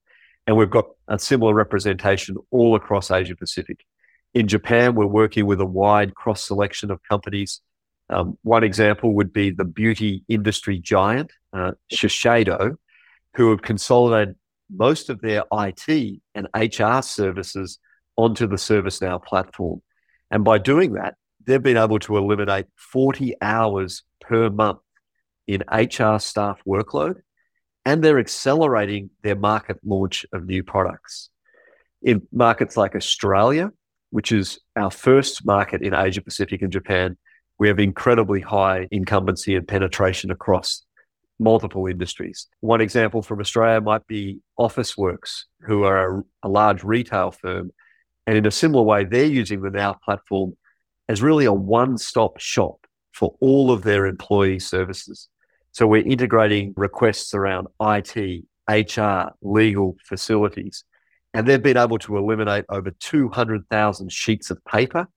And 0.48 0.58
we've 0.58 0.70
got 0.70 0.86
a 1.08 1.18
similar 1.18 1.54
representation 1.54 2.36
all 2.52 2.76
across 2.76 3.10
Asia 3.10 3.36
Pacific. 3.36 3.86
In 4.34 4.48
Japan, 4.48 4.94
we're 4.94 5.06
working 5.06 5.46
with 5.46 5.62
a 5.62 5.66
wide 5.66 6.16
cross 6.16 6.44
selection 6.44 6.92
of 6.92 7.00
companies. 7.10 7.62
Um, 8.10 8.38
one 8.44 8.64
example 8.64 9.14
would 9.14 9.32
be 9.32 9.50
the 9.50 9.64
beauty 9.64 10.26
industry 10.28 10.78
giant, 10.78 11.32
uh, 11.54 11.72
Shiseido, 11.92 12.76
who 13.36 13.52
have 13.52 13.62
consolidated 13.62 14.36
most 14.76 15.10
of 15.10 15.22
their 15.22 15.44
IT 15.52 16.22
and 16.36 16.48
HR 16.56 17.02
services 17.02 17.80
onto 18.16 18.48
the 18.48 18.56
ServiceNow 18.56 19.24
platform. 19.24 19.82
And 20.32 20.44
by 20.44 20.58
doing 20.58 20.94
that, 20.94 21.16
they've 21.46 21.62
been 21.62 21.78
able 21.78 22.00
to 22.00 22.18
eliminate 22.18 22.66
40 22.78 23.36
hours 23.42 24.04
per 24.22 24.50
month 24.50 24.80
in 25.48 25.64
HR 25.72 26.18
staff 26.20 26.62
workload, 26.68 27.22
and 27.86 28.04
they're 28.04 28.20
accelerating 28.20 29.10
their 29.24 29.36
market 29.36 29.78
launch 29.84 30.26
of 30.32 30.46
new 30.46 30.64
products. 30.64 31.30
In 32.02 32.28
markets 32.32 32.78
like 32.78 32.96
Australia, 32.96 33.72
which 34.10 34.32
is 34.32 34.60
our 34.76 34.92
first 34.92 35.46
market 35.46 35.82
in 35.82 35.94
Asia 35.94 36.22
Pacific 36.22 36.62
and 36.62 36.72
Japan, 36.72 37.18
we 37.60 37.68
have 37.68 37.80
incredibly 37.80 38.42
high 38.42 38.88
incumbency 38.92 39.56
and 39.56 39.68
penetration 39.68 40.32
across 40.32 40.84
multiple 41.44 41.88
industries. 41.88 42.48
One 42.62 42.82
example 42.82 43.22
from 43.22 43.40
Australia 43.40 43.82
might 43.82 44.08
be 44.08 44.40
Officeworks, 44.60 45.44
who 45.62 45.84
are 45.84 46.20
a, 46.20 46.24
a 46.44 46.50
large 46.50 46.84
retail 46.84 47.32
firm. 47.32 47.72
And 48.26 48.38
in 48.38 48.46
a 48.46 48.52
similar 48.52 48.84
way, 48.84 49.04
they're 49.04 49.26
using 49.26 49.62
the 49.62 49.70
Now 49.70 49.94
platform 49.94 50.56
as 51.10 51.22
really 51.22 51.46
a 51.46 51.54
one 51.54 51.98
stop 51.98 52.40
shop 52.40 52.86
for 53.12 53.36
all 53.40 53.72
of 53.72 53.84
their 53.84 54.06
employee 54.06 54.60
services. 54.60 55.30
So 55.72 55.88
we're 55.88 56.06
integrating 56.06 56.74
requests 56.78 57.34
around 57.34 57.68
IT, 57.82 58.46
HR, 58.70 59.32
legal, 59.42 59.98
facilities. 60.06 60.84
And 61.34 61.48
they've 61.48 61.62
been 61.62 61.78
able 61.78 61.98
to 62.00 62.18
eliminate 62.18 62.66
over 62.70 62.92
200,000 62.92 64.12
sheets 64.12 64.52
of 64.52 64.64
paper 64.66 65.08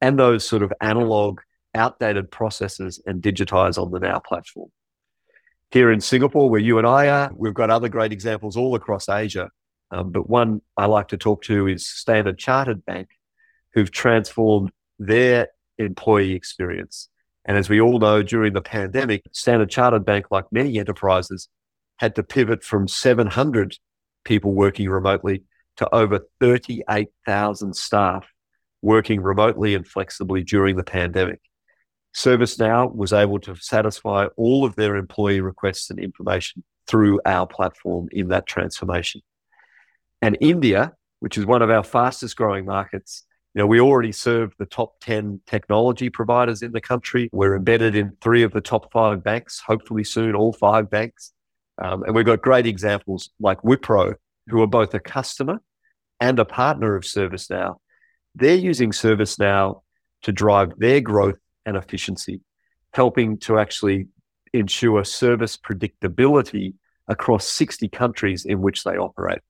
and 0.00 0.18
those 0.18 0.46
sort 0.46 0.62
of 0.62 0.72
analog, 0.80 1.40
outdated 1.74 2.30
processes 2.30 3.02
and 3.06 3.22
digitize 3.22 3.82
on 3.82 3.90
the 3.90 3.98
Now 3.98 4.20
platform. 4.20 4.70
Here 5.70 5.90
in 5.90 6.00
Singapore, 6.00 6.48
where 6.48 6.60
you 6.60 6.78
and 6.78 6.86
I 6.86 7.08
are, 7.08 7.30
we've 7.34 7.54
got 7.54 7.70
other 7.70 7.88
great 7.88 8.12
examples 8.12 8.56
all 8.56 8.74
across 8.74 9.08
Asia. 9.08 9.50
Um, 9.90 10.10
but 10.10 10.28
one 10.28 10.62
I 10.76 10.86
like 10.86 11.08
to 11.08 11.16
talk 11.16 11.42
to 11.42 11.66
is 11.66 11.86
Standard 11.86 12.38
Chartered 12.38 12.84
Bank, 12.84 13.08
who've 13.74 13.90
transformed 13.90 14.70
their 14.98 15.48
employee 15.78 16.32
experience. 16.32 17.08
And 17.44 17.56
as 17.56 17.68
we 17.68 17.80
all 17.80 17.98
know, 17.98 18.22
during 18.22 18.52
the 18.52 18.62
pandemic, 18.62 19.22
Standard 19.32 19.70
Chartered 19.70 20.04
Bank, 20.04 20.26
like 20.30 20.46
many 20.50 20.78
enterprises, 20.78 21.48
had 21.96 22.14
to 22.16 22.22
pivot 22.22 22.64
from 22.64 22.88
700 22.88 23.76
people 24.24 24.52
working 24.52 24.88
remotely 24.88 25.44
to 25.76 25.94
over 25.94 26.20
38,000 26.40 27.74
staff 27.74 28.26
working 28.82 29.20
remotely 29.20 29.74
and 29.74 29.86
flexibly 29.86 30.42
during 30.42 30.76
the 30.76 30.84
pandemic. 30.84 31.40
ServiceNow 32.16 32.94
was 32.94 33.12
able 33.12 33.38
to 33.40 33.54
satisfy 33.56 34.26
all 34.36 34.64
of 34.64 34.74
their 34.74 34.96
employee 34.96 35.42
requests 35.42 35.90
and 35.90 35.98
information 35.98 36.64
through 36.86 37.20
our 37.26 37.46
platform 37.46 38.08
in 38.10 38.28
that 38.28 38.46
transformation. 38.46 39.20
And 40.22 40.38
India, 40.40 40.94
which 41.20 41.36
is 41.36 41.44
one 41.44 41.60
of 41.60 41.68
our 41.68 41.82
fastest 41.82 42.34
growing 42.36 42.64
markets, 42.64 43.24
you 43.54 43.60
know, 43.60 43.66
we 43.66 43.80
already 43.80 44.12
serve 44.12 44.54
the 44.58 44.64
top 44.64 44.98
10 45.00 45.42
technology 45.46 46.08
providers 46.08 46.62
in 46.62 46.72
the 46.72 46.80
country. 46.80 47.28
We're 47.32 47.54
embedded 47.54 47.94
in 47.94 48.16
three 48.22 48.42
of 48.42 48.52
the 48.52 48.62
top 48.62 48.90
five 48.92 49.22
banks, 49.22 49.60
hopefully 49.60 50.04
soon 50.04 50.34
all 50.34 50.54
five 50.54 50.88
banks. 50.88 51.32
Um, 51.82 52.02
and 52.04 52.14
we've 52.14 52.24
got 52.24 52.40
great 52.40 52.66
examples 52.66 53.28
like 53.40 53.60
Wipro, 53.60 54.14
who 54.48 54.62
are 54.62 54.66
both 54.66 54.94
a 54.94 55.00
customer 55.00 55.60
and 56.18 56.38
a 56.38 56.46
partner 56.46 56.96
of 56.96 57.04
ServiceNow. 57.04 57.76
They're 58.34 58.54
using 58.54 58.90
ServiceNow 58.90 59.82
to 60.22 60.32
drive 60.32 60.78
their 60.78 61.00
growth 61.02 61.36
and 61.66 61.76
efficiency, 61.76 62.40
helping 62.92 63.36
to 63.38 63.58
actually 63.58 64.08
ensure 64.52 65.04
service 65.04 65.56
predictability 65.56 66.74
across 67.08 67.46
60 67.46 67.88
countries 67.88 68.44
in 68.44 68.60
which 68.60 68.84
they 68.84 68.96
operate. 68.96 69.40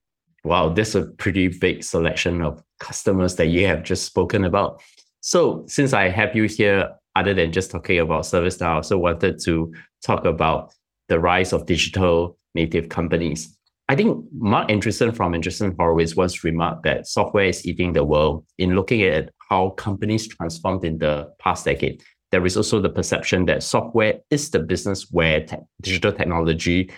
Wow, 0.43 0.69
that's 0.69 0.95
a 0.95 1.03
pretty 1.05 1.47
big 1.47 1.83
selection 1.83 2.41
of 2.41 2.61
customers 2.79 3.35
that 3.35 3.47
you 3.47 3.67
have 3.67 3.83
just 3.83 4.05
spoken 4.05 4.45
about. 4.45 4.81
So, 5.21 5.65
since 5.67 5.93
I 5.93 6.09
have 6.09 6.35
you 6.35 6.43
here, 6.43 6.91
other 7.15 7.33
than 7.33 7.51
just 7.51 7.71
talking 7.71 7.99
about 7.99 8.23
ServiceNow, 8.23 8.67
I 8.67 8.73
also 8.75 8.97
wanted 8.97 9.41
to 9.43 9.73
talk 10.05 10.25
about 10.25 10.73
the 11.09 11.19
rise 11.19 11.51
of 11.53 11.65
digital 11.65 12.37
native 12.53 12.89
companies. 12.89 13.57
I 13.89 13.95
think 13.95 14.25
Marc 14.33 14.69
Andreessen 14.69 15.15
from 15.15 15.33
Andreessen 15.33 15.75
Horowitz 15.77 16.15
once 16.15 16.43
remarked 16.43 16.83
that 16.83 17.07
software 17.07 17.45
is 17.45 17.65
eating 17.65 17.93
the 17.93 18.03
world. 18.03 18.45
In 18.57 18.75
looking 18.75 19.01
at 19.01 19.31
how 19.49 19.71
companies 19.71 20.27
transformed 20.27 20.85
in 20.85 20.97
the 20.97 21.31
past 21.39 21.65
decade, 21.65 22.03
there 22.31 22.45
is 22.45 22.57
also 22.57 22.81
the 22.81 22.89
perception 22.89 23.45
that 23.45 23.63
software 23.63 24.19
is 24.29 24.49
the 24.49 24.59
business 24.59 25.07
where 25.11 25.45
te- 25.45 25.57
digital 25.81 26.11
technology 26.11 26.91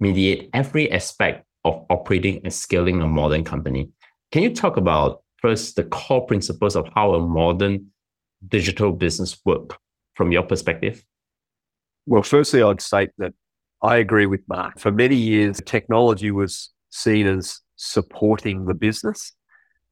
mediate 0.00 0.50
every 0.52 0.90
aspect 0.90 1.44
of 1.64 1.84
operating 1.90 2.40
and 2.44 2.52
scaling 2.52 3.00
a 3.02 3.06
modern 3.06 3.44
company. 3.44 3.90
Can 4.32 4.42
you 4.42 4.54
talk 4.54 4.76
about 4.76 5.22
first 5.38 5.76
the 5.76 5.84
core 5.84 6.26
principles 6.26 6.76
of 6.76 6.88
how 6.94 7.14
a 7.14 7.20
modern 7.20 7.90
digital 8.46 8.92
business 8.92 9.38
work 9.44 9.78
from 10.14 10.32
your 10.32 10.42
perspective? 10.42 11.04
Well, 12.06 12.22
firstly, 12.22 12.62
I'd 12.62 12.80
state 12.80 13.10
that 13.18 13.32
I 13.82 13.96
agree 13.96 14.26
with 14.26 14.40
Marc. 14.48 14.78
For 14.78 14.90
many 14.90 15.16
years, 15.16 15.60
technology 15.64 16.30
was 16.30 16.70
seen 16.90 17.26
as 17.26 17.60
supporting 17.76 18.66
the 18.66 18.74
business. 18.74 19.32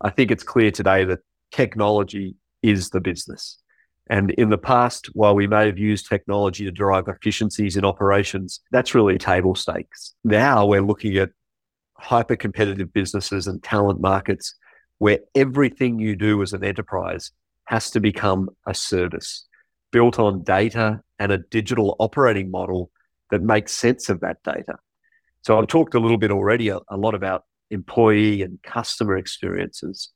I 0.00 0.10
think 0.10 0.30
it's 0.30 0.42
clear 0.42 0.70
today 0.70 1.04
that 1.04 1.20
technology 1.52 2.34
is 2.62 2.90
the 2.90 3.00
business. 3.00 3.58
And 4.08 4.32
in 4.32 4.50
the 4.50 4.58
past, 4.58 5.06
while 5.14 5.34
we 5.34 5.46
may 5.46 5.66
have 5.66 5.78
used 5.78 6.08
technology 6.08 6.64
to 6.64 6.70
drive 6.70 7.08
efficiencies 7.08 7.76
in 7.76 7.84
operations, 7.84 8.60
that's 8.70 8.94
really 8.94 9.16
table 9.16 9.54
stakes. 9.54 10.14
Now 10.24 10.66
we're 10.66 10.82
looking 10.82 11.16
at 11.16 11.30
hyper 11.96 12.36
competitive 12.36 12.92
businesses 12.92 13.46
and 13.46 13.62
talent 13.62 14.00
markets 14.00 14.54
where 14.98 15.20
everything 15.34 15.98
you 15.98 16.16
do 16.16 16.42
as 16.42 16.52
an 16.52 16.64
enterprise 16.64 17.30
has 17.64 17.90
to 17.90 18.00
become 18.00 18.48
a 18.66 18.74
service 18.74 19.46
built 19.92 20.18
on 20.18 20.42
data 20.42 21.00
and 21.18 21.30
a 21.30 21.38
digital 21.38 21.94
operating 21.98 22.50
model 22.50 22.90
that 23.30 23.42
makes 23.42 23.72
sense 23.72 24.08
of 24.08 24.20
that 24.20 24.42
data. 24.42 24.74
So 25.42 25.58
I've 25.58 25.68
talked 25.68 25.94
a 25.94 26.00
little 26.00 26.18
bit 26.18 26.30
already 26.30 26.68
a, 26.68 26.78
a 26.88 26.96
lot 26.96 27.14
about 27.14 27.44
employee 27.70 28.42
and 28.42 28.62
customer 28.62 29.16
experiences. 29.16 30.10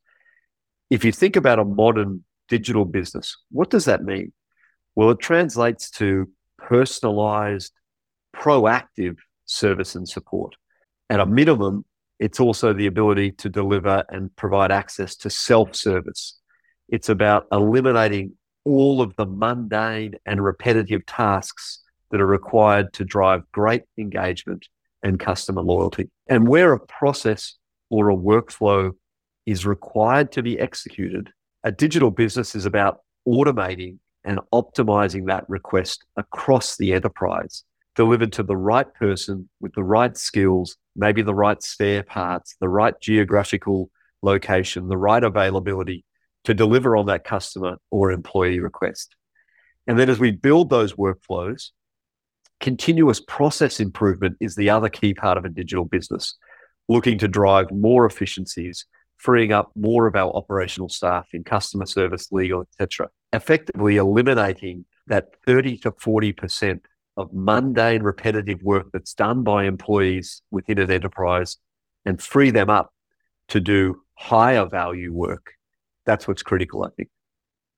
If 0.90 1.04
you 1.04 1.12
think 1.12 1.36
about 1.36 1.58
a 1.58 1.64
modern 1.64 2.24
digital 2.48 2.84
business, 2.84 3.36
what 3.50 3.70
does 3.70 3.86
that 3.86 4.04
mean? 4.04 4.32
Well, 4.94 5.10
it 5.10 5.18
translates 5.18 5.90
to 5.92 6.28
personalized, 6.58 7.72
proactive 8.34 9.16
service 9.44 9.94
and 9.94 10.08
support. 10.08 10.54
At 11.10 11.20
a 11.20 11.26
minimum, 11.26 11.84
it's 12.18 12.40
also 12.40 12.72
the 12.72 12.86
ability 12.86 13.32
to 13.32 13.48
deliver 13.48 14.04
and 14.08 14.34
provide 14.36 14.70
access 14.72 15.16
to 15.16 15.30
self 15.30 15.74
service. 15.74 16.38
It's 16.88 17.08
about 17.08 17.46
eliminating 17.52 18.32
all 18.64 19.00
of 19.00 19.14
the 19.16 19.26
mundane 19.26 20.14
and 20.24 20.42
repetitive 20.42 21.04
tasks 21.06 21.82
that 22.10 22.20
are 22.20 22.26
required 22.26 22.92
to 22.94 23.04
drive 23.04 23.42
great 23.52 23.82
engagement 23.98 24.68
and 25.02 25.20
customer 25.20 25.62
loyalty. 25.62 26.10
And 26.28 26.48
where 26.48 26.72
a 26.72 26.80
process 26.80 27.54
or 27.90 28.10
a 28.10 28.16
workflow 28.16 28.92
is 29.46 29.64
required 29.64 30.32
to 30.32 30.42
be 30.42 30.58
executed, 30.58 31.32
a 31.64 31.72
digital 31.72 32.10
business 32.10 32.54
is 32.54 32.66
about 32.66 33.00
automating 33.26 33.98
and 34.24 34.40
optimizing 34.52 35.26
that 35.26 35.48
request 35.48 36.04
across 36.16 36.76
the 36.76 36.92
enterprise, 36.92 37.62
delivered 37.94 38.32
to 38.32 38.42
the 38.42 38.56
right 38.56 38.92
person 38.94 39.48
with 39.60 39.72
the 39.74 39.84
right 39.84 40.16
skills, 40.16 40.76
maybe 40.96 41.22
the 41.22 41.34
right 41.34 41.62
spare 41.62 42.02
parts, 42.02 42.56
the 42.60 42.68
right 42.68 42.94
geographical 43.00 43.88
location, 44.22 44.88
the 44.88 44.96
right 44.96 45.22
availability 45.22 46.04
to 46.44 46.54
deliver 46.54 46.96
on 46.96 47.06
that 47.06 47.24
customer 47.24 47.76
or 47.90 48.10
employee 48.10 48.60
request. 48.60 49.14
And 49.86 49.98
then 49.98 50.10
as 50.10 50.18
we 50.18 50.32
build 50.32 50.70
those 50.70 50.94
workflows, 50.94 51.70
continuous 52.60 53.20
process 53.20 53.78
improvement 53.78 54.36
is 54.40 54.56
the 54.56 54.70
other 54.70 54.88
key 54.88 55.14
part 55.14 55.38
of 55.38 55.44
a 55.44 55.48
digital 55.48 55.84
business, 55.84 56.36
looking 56.88 57.18
to 57.18 57.28
drive 57.28 57.70
more 57.70 58.06
efficiencies, 58.06 58.86
freeing 59.16 59.52
up 59.52 59.70
more 59.74 60.06
of 60.06 60.14
our 60.14 60.30
operational 60.34 60.88
staff 60.88 61.26
in 61.32 61.44
customer 61.44 61.86
service, 61.86 62.30
legal, 62.30 62.62
etc. 62.62 63.08
Effectively 63.32 63.96
eliminating 63.96 64.84
that 65.06 65.34
30 65.46 65.78
to 65.78 65.92
40% 65.92 66.80
of 67.16 67.32
mundane, 67.32 68.02
repetitive 68.02 68.62
work 68.62 68.88
that's 68.92 69.14
done 69.14 69.42
by 69.42 69.64
employees 69.64 70.42
within 70.50 70.78
an 70.78 70.90
enterprise 70.90 71.56
and 72.04 72.20
free 72.20 72.50
them 72.50 72.68
up 72.68 72.92
to 73.48 73.60
do 73.60 74.02
higher 74.14 74.66
value 74.66 75.12
work. 75.12 75.52
That's 76.04 76.28
what's 76.28 76.42
critical, 76.42 76.84
I 76.84 76.90
think. 76.96 77.08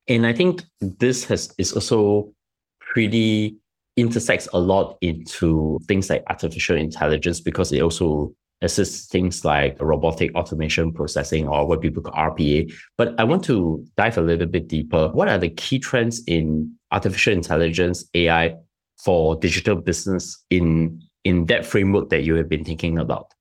And 0.08 0.26
I 0.26 0.32
think 0.32 0.62
this 0.80 1.24
has 1.24 1.54
is 1.58 1.72
also 1.72 2.32
pretty 2.80 3.56
intersects 3.96 4.48
a 4.52 4.58
lot 4.58 4.96
into 5.00 5.78
things 5.86 6.08
like 6.08 6.22
artificial 6.28 6.76
intelligence 6.76 7.40
because 7.40 7.72
it 7.72 7.82
also 7.82 8.32
assists 8.62 9.06
things 9.06 9.44
like 9.44 9.76
robotic 9.80 10.34
automation 10.34 10.92
processing 10.92 11.46
or 11.46 11.66
what 11.66 11.80
people 11.80 12.02
call 12.02 12.14
RPA. 12.14 12.72
But 12.96 13.14
I 13.18 13.24
want 13.24 13.44
to 13.44 13.84
dive 13.96 14.18
a 14.18 14.22
little 14.22 14.48
bit 14.48 14.68
deeper. 14.68 15.08
What 15.08 15.28
are 15.28 15.38
the 15.38 15.50
key 15.50 15.78
trends 15.78 16.22
in 16.26 16.74
artificial 16.90 17.32
intelligence, 17.32 18.04
AI 18.14 18.56
for 18.98 19.36
digital 19.36 19.76
business 19.76 20.44
in 20.50 21.00
in 21.24 21.46
that 21.46 21.66
framework 21.66 22.08
that 22.10 22.22
you 22.22 22.34
have 22.34 22.48
been 22.48 22.64
thinking 22.64 22.98
about? 22.98 23.32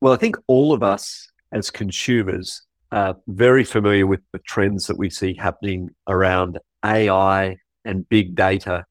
Well, 0.00 0.12
I 0.12 0.16
think 0.16 0.36
all 0.46 0.72
of 0.72 0.82
us 0.82 1.28
as 1.52 1.70
consumers 1.70 2.62
are 2.92 3.16
very 3.28 3.64
familiar 3.64 4.06
with 4.06 4.20
the 4.32 4.38
trends 4.40 4.86
that 4.86 4.98
we 4.98 5.10
see 5.10 5.34
happening 5.34 5.90
around 6.08 6.58
AI 6.84 7.56
and 7.84 8.08
big 8.08 8.34
data 8.34 8.84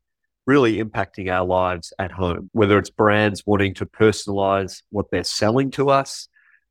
really 0.45 0.77
impacting 0.77 1.31
our 1.31 1.45
lives 1.45 1.91
at 1.99 2.11
home, 2.11 2.49
whether 2.53 2.77
it's 2.77 2.89
brands 2.89 3.43
wanting 3.45 3.73
to 3.75 3.85
personalize 3.85 4.81
what 4.89 5.09
they're 5.11 5.23
selling 5.23 5.71
to 5.71 5.89
us, 5.89 6.27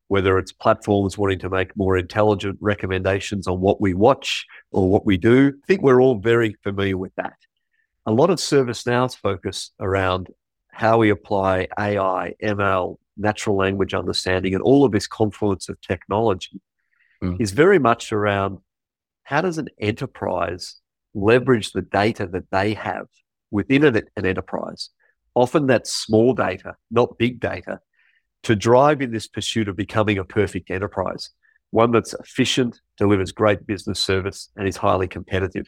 whether 0.07 0.37
it's 0.37 0.51
platforms 0.51 1.17
wanting 1.17 1.39
to 1.39 1.49
make 1.49 1.75
more 1.75 1.97
intelligent 1.97 2.57
recommendations 2.61 3.47
on 3.47 3.59
what 3.59 3.81
we 3.81 3.93
watch 3.93 4.45
or 4.71 4.89
what 4.89 5.05
we 5.05 5.17
do. 5.17 5.53
I 5.63 5.65
think 5.67 5.81
we're 5.81 6.01
all 6.01 6.19
very 6.19 6.55
familiar 6.63 6.97
with 6.97 7.13
that. 7.15 7.37
A 8.05 8.11
lot 8.11 8.29
of 8.29 8.37
ServiceNow's 8.37 9.15
focus 9.15 9.71
around 9.79 10.29
how 10.71 10.99
we 10.99 11.09
apply 11.09 11.67
AI, 11.79 12.33
ML, 12.43 12.97
natural 13.17 13.55
language 13.55 13.93
understanding, 13.93 14.53
and 14.53 14.61
all 14.61 14.85
of 14.85 14.91
this 14.91 15.07
confluence 15.07 15.69
of 15.69 15.79
technology 15.81 16.61
mm. 17.23 17.39
is 17.39 17.51
very 17.51 17.79
much 17.79 18.11
around 18.11 18.59
how 19.23 19.41
does 19.41 19.57
an 19.57 19.69
enterprise 19.79 20.75
leverage 21.13 21.71
the 21.71 21.81
data 21.81 22.27
that 22.27 22.51
they 22.51 22.73
have 22.73 23.07
within 23.51 23.83
an, 23.83 24.01
an 24.15 24.25
enterprise? 24.25 24.89
Often 25.33 25.67
that's 25.67 25.91
small 25.91 26.33
data, 26.33 26.75
not 26.91 27.17
big 27.17 27.39
data, 27.39 27.79
to 28.43 28.55
drive 28.55 29.01
in 29.01 29.11
this 29.11 29.27
pursuit 29.27 29.67
of 29.67 29.75
becoming 29.75 30.17
a 30.17 30.23
perfect 30.23 30.69
enterprise, 30.69 31.31
one 31.71 31.91
that's 31.91 32.13
efficient, 32.13 32.79
delivers 32.97 33.31
great 33.31 33.65
business 33.65 33.99
service, 33.99 34.49
and 34.55 34.67
is 34.67 34.77
highly 34.77 35.07
competitive. 35.07 35.67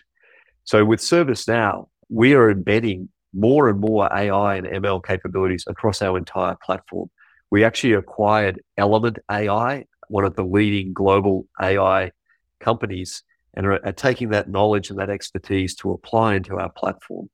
So 0.63 0.85
with 0.85 0.99
ServiceNow, 0.99 1.87
we 2.09 2.33
are 2.33 2.49
embedding 2.49 3.09
more 3.33 3.69
and 3.69 3.79
more 3.79 4.11
AI 4.13 4.55
and 4.55 4.67
ML 4.67 5.03
capabilities 5.03 5.65
across 5.67 6.01
our 6.01 6.17
entire 6.17 6.55
platform. 6.63 7.09
We 7.49 7.63
actually 7.63 7.93
acquired 7.93 8.61
Element 8.77 9.19
AI, 9.31 9.85
one 10.07 10.25
of 10.25 10.35
the 10.35 10.43
leading 10.43 10.93
global 10.93 11.47
AI 11.61 12.11
companies, 12.59 13.23
and 13.53 13.65
are, 13.65 13.85
are 13.85 13.91
taking 13.91 14.29
that 14.29 14.49
knowledge 14.49 14.89
and 14.89 14.99
that 14.99 15.09
expertise 15.09 15.75
to 15.77 15.91
apply 15.91 16.35
into 16.35 16.57
our 16.57 16.69
platform. 16.69 17.29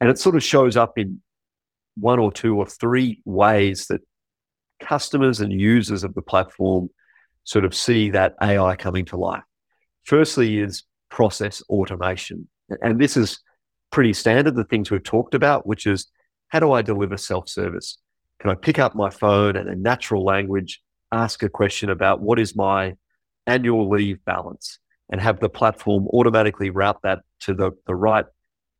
And 0.00 0.08
it 0.08 0.18
sort 0.18 0.36
of 0.36 0.42
shows 0.42 0.76
up 0.76 0.98
in 0.98 1.20
one 1.96 2.18
or 2.18 2.32
two 2.32 2.56
or 2.56 2.66
three 2.66 3.20
ways 3.24 3.86
that 3.88 4.00
customers 4.80 5.40
and 5.40 5.52
users 5.52 6.04
of 6.04 6.14
the 6.14 6.22
platform 6.22 6.88
sort 7.44 7.64
of 7.64 7.74
see 7.74 8.10
that 8.10 8.34
AI 8.42 8.76
coming 8.76 9.04
to 9.06 9.16
life. 9.16 9.42
Firstly, 10.04 10.58
is 10.58 10.84
process 11.10 11.62
automation. 11.68 12.48
And 12.82 13.00
this 13.00 13.16
is 13.16 13.40
pretty 13.90 14.12
standard, 14.12 14.54
the 14.54 14.64
things 14.64 14.90
we've 14.90 15.02
talked 15.02 15.34
about, 15.34 15.66
which 15.66 15.86
is 15.86 16.06
how 16.48 16.60
do 16.60 16.72
I 16.72 16.82
deliver 16.82 17.16
self 17.16 17.48
service? 17.48 17.98
Can 18.40 18.50
I 18.50 18.54
pick 18.54 18.78
up 18.78 18.94
my 18.94 19.10
phone 19.10 19.56
and 19.56 19.68
in 19.68 19.82
natural 19.82 20.24
language 20.24 20.80
ask 21.12 21.42
a 21.42 21.48
question 21.48 21.90
about 21.90 22.20
what 22.20 22.38
is 22.38 22.56
my 22.56 22.94
annual 23.46 23.88
leave 23.90 24.24
balance 24.24 24.78
and 25.10 25.20
have 25.20 25.40
the 25.40 25.48
platform 25.48 26.06
automatically 26.08 26.70
route 26.70 27.00
that 27.02 27.20
to 27.40 27.54
the, 27.54 27.72
the 27.86 27.94
right 27.94 28.24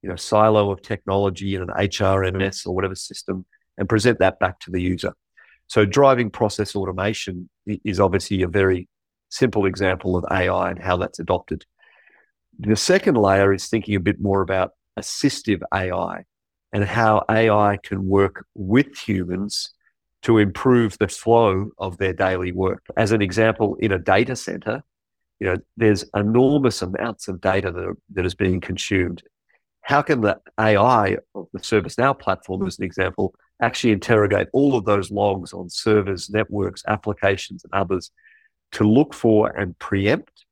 you 0.02 0.08
know, 0.08 0.16
silo 0.16 0.70
of 0.70 0.82
technology 0.82 1.54
in 1.54 1.62
an 1.62 1.68
HRMS 1.68 2.66
or 2.66 2.74
whatever 2.74 2.94
system 2.94 3.44
and 3.78 3.88
present 3.88 4.18
that 4.18 4.38
back 4.38 4.60
to 4.60 4.70
the 4.70 4.80
user. 4.80 5.12
So 5.66 5.84
driving 5.84 6.30
process 6.30 6.74
automation 6.74 7.48
is 7.66 8.00
obviously 8.00 8.42
a 8.42 8.48
very 8.48 8.88
simple 9.28 9.66
example 9.66 10.16
of 10.16 10.24
AI 10.30 10.70
and 10.70 10.82
how 10.82 10.96
that's 10.96 11.18
adopted. 11.18 11.64
The 12.58 12.76
second 12.76 13.16
layer 13.16 13.52
is 13.52 13.68
thinking 13.68 13.94
a 13.94 14.00
bit 14.00 14.20
more 14.20 14.42
about 14.42 14.72
assistive 14.98 15.62
AI 15.72 16.24
and 16.72 16.84
how 16.84 17.24
AI 17.30 17.78
can 17.82 18.06
work 18.06 18.44
with 18.54 18.96
humans 18.98 19.72
to 20.22 20.38
improve 20.38 20.98
the 20.98 21.08
flow 21.08 21.70
of 21.78 21.96
their 21.98 22.12
daily 22.12 22.52
work. 22.52 22.84
As 22.96 23.12
an 23.12 23.22
example, 23.22 23.76
in 23.76 23.92
a 23.92 23.98
data 23.98 24.36
center, 24.36 24.82
you 25.38 25.46
know, 25.46 25.56
there's 25.76 26.04
enormous 26.14 26.82
amounts 26.82 27.28
of 27.28 27.40
data 27.40 27.72
that, 27.72 27.84
are, 27.84 27.96
that 28.12 28.26
is 28.26 28.34
being 28.34 28.60
consumed. 28.60 29.22
How 29.82 30.02
can 30.02 30.20
the 30.20 30.38
AI 30.58 31.18
of 31.34 31.48
the 31.52 31.60
ServiceNow 31.60 32.18
platform, 32.18 32.66
as 32.66 32.78
an 32.78 32.82
mm-hmm. 32.82 32.86
example, 32.86 33.34
actually 33.60 33.92
interrogate 33.92 34.48
all 34.52 34.76
of 34.76 34.84
those 34.84 35.10
logs 35.10 35.52
on 35.52 35.68
servers, 35.68 36.30
networks, 36.30 36.82
applications, 36.86 37.64
and 37.64 37.72
others 37.72 38.10
to 38.72 38.84
look 38.84 39.14
for 39.14 39.48
and 39.48 39.78
preempt 39.78 40.44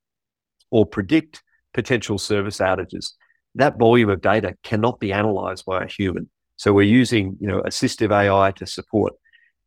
or 0.71 0.85
predict 0.85 1.43
potential 1.73 2.19
service 2.19 2.59
outages? 2.59 3.13
That 3.55 3.79
volume 3.79 4.11
of 4.11 4.21
data 4.21 4.57
cannot 4.63 5.01
be 5.01 5.13
analyzed 5.13 5.65
by 5.65 5.83
a 5.83 5.89
human. 5.89 6.29
So 6.57 6.73
we're 6.73 6.83
using, 6.83 7.37
you 7.41 7.47
know, 7.47 7.63
assistive 7.63 8.11
AI 8.11 8.51
to 8.53 8.67
support 8.67 9.15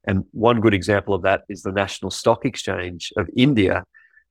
and 0.04 0.26
one 0.32 0.62
good 0.62 0.74
example 0.74 1.14
of 1.14 1.22
that 1.24 1.44
is 1.48 1.62
the 1.62 1.72
National 1.72 2.12
Stock 2.12 2.46
Exchange 2.46 3.14
of 3.18 3.30
India, 3.36 3.86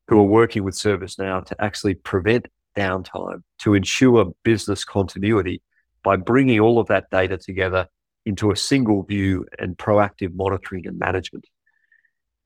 who 0.09 0.19
are 0.19 0.25
working 0.25 0.65
with 0.65 0.75
ServiceNow 0.75 1.45
to 1.47 1.57
actually 1.63 1.95
prevent 1.95 2.49
downtime, 2.77 3.43
to 3.61 3.75
ensure 3.75 4.33
business 4.43 4.85
continuity 4.85 5.63
by 6.03 6.17
bringing 6.17 6.61
all 6.61 6.79
of 6.79 6.89
that 6.89 7.11
data 7.11 7.37
together 7.37 7.89
into 8.25 8.51
a 8.51 8.57
single 8.57 9.03
view 9.03 9.47
and 9.59 9.77
proactive 9.77 10.35
monitoring 10.35 10.87
and 10.87 10.99
management. 10.99 11.47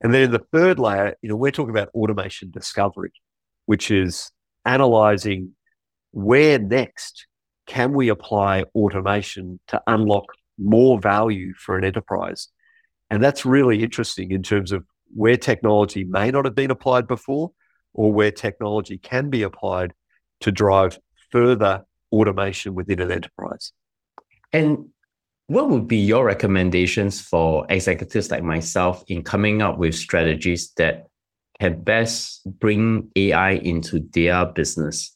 And 0.01 0.13
then 0.13 0.23
in 0.23 0.31
the 0.31 0.45
third 0.51 0.79
layer, 0.79 1.15
you 1.21 1.29
know, 1.29 1.35
we're 1.35 1.51
talking 1.51 1.75
about 1.75 1.89
automation 1.95 2.51
discovery, 2.51 3.13
which 3.65 3.91
is 3.91 4.31
analyzing 4.65 5.51
where 6.11 6.59
next 6.59 7.27
can 7.67 7.93
we 7.93 8.09
apply 8.09 8.63
automation 8.75 9.59
to 9.67 9.81
unlock 9.87 10.25
more 10.57 10.99
value 10.99 11.53
for 11.53 11.77
an 11.77 11.83
enterprise 11.83 12.49
and 13.09 13.23
that's 13.23 13.45
really 13.45 13.83
interesting 13.83 14.31
in 14.31 14.43
terms 14.43 14.71
of 14.71 14.83
where 15.13 15.37
technology 15.37 16.03
may 16.03 16.31
not 16.31 16.45
have 16.45 16.55
been 16.55 16.71
applied 16.71 17.07
before 17.07 17.51
or 17.93 18.11
where 18.11 18.31
technology 18.31 18.97
can 18.97 19.29
be 19.29 19.43
applied 19.43 19.93
to 20.41 20.51
drive 20.51 20.99
further 21.31 21.85
automation 22.11 22.75
within 22.75 23.01
an 23.01 23.11
enterprise. 23.11 23.71
And 24.53 24.89
what 25.47 25.69
would 25.69 25.87
be 25.87 25.97
your 25.97 26.25
recommendations 26.25 27.21
for 27.21 27.65
executives 27.69 28.31
like 28.31 28.43
myself 28.43 29.03
in 29.07 29.23
coming 29.23 29.61
up 29.61 29.77
with 29.77 29.93
strategies 29.93 30.71
that 30.77 31.07
can 31.59 31.81
best 31.83 32.41
bring 32.59 33.09
AI 33.15 33.51
into 33.51 33.99
their 34.11 34.45
business? 34.45 35.15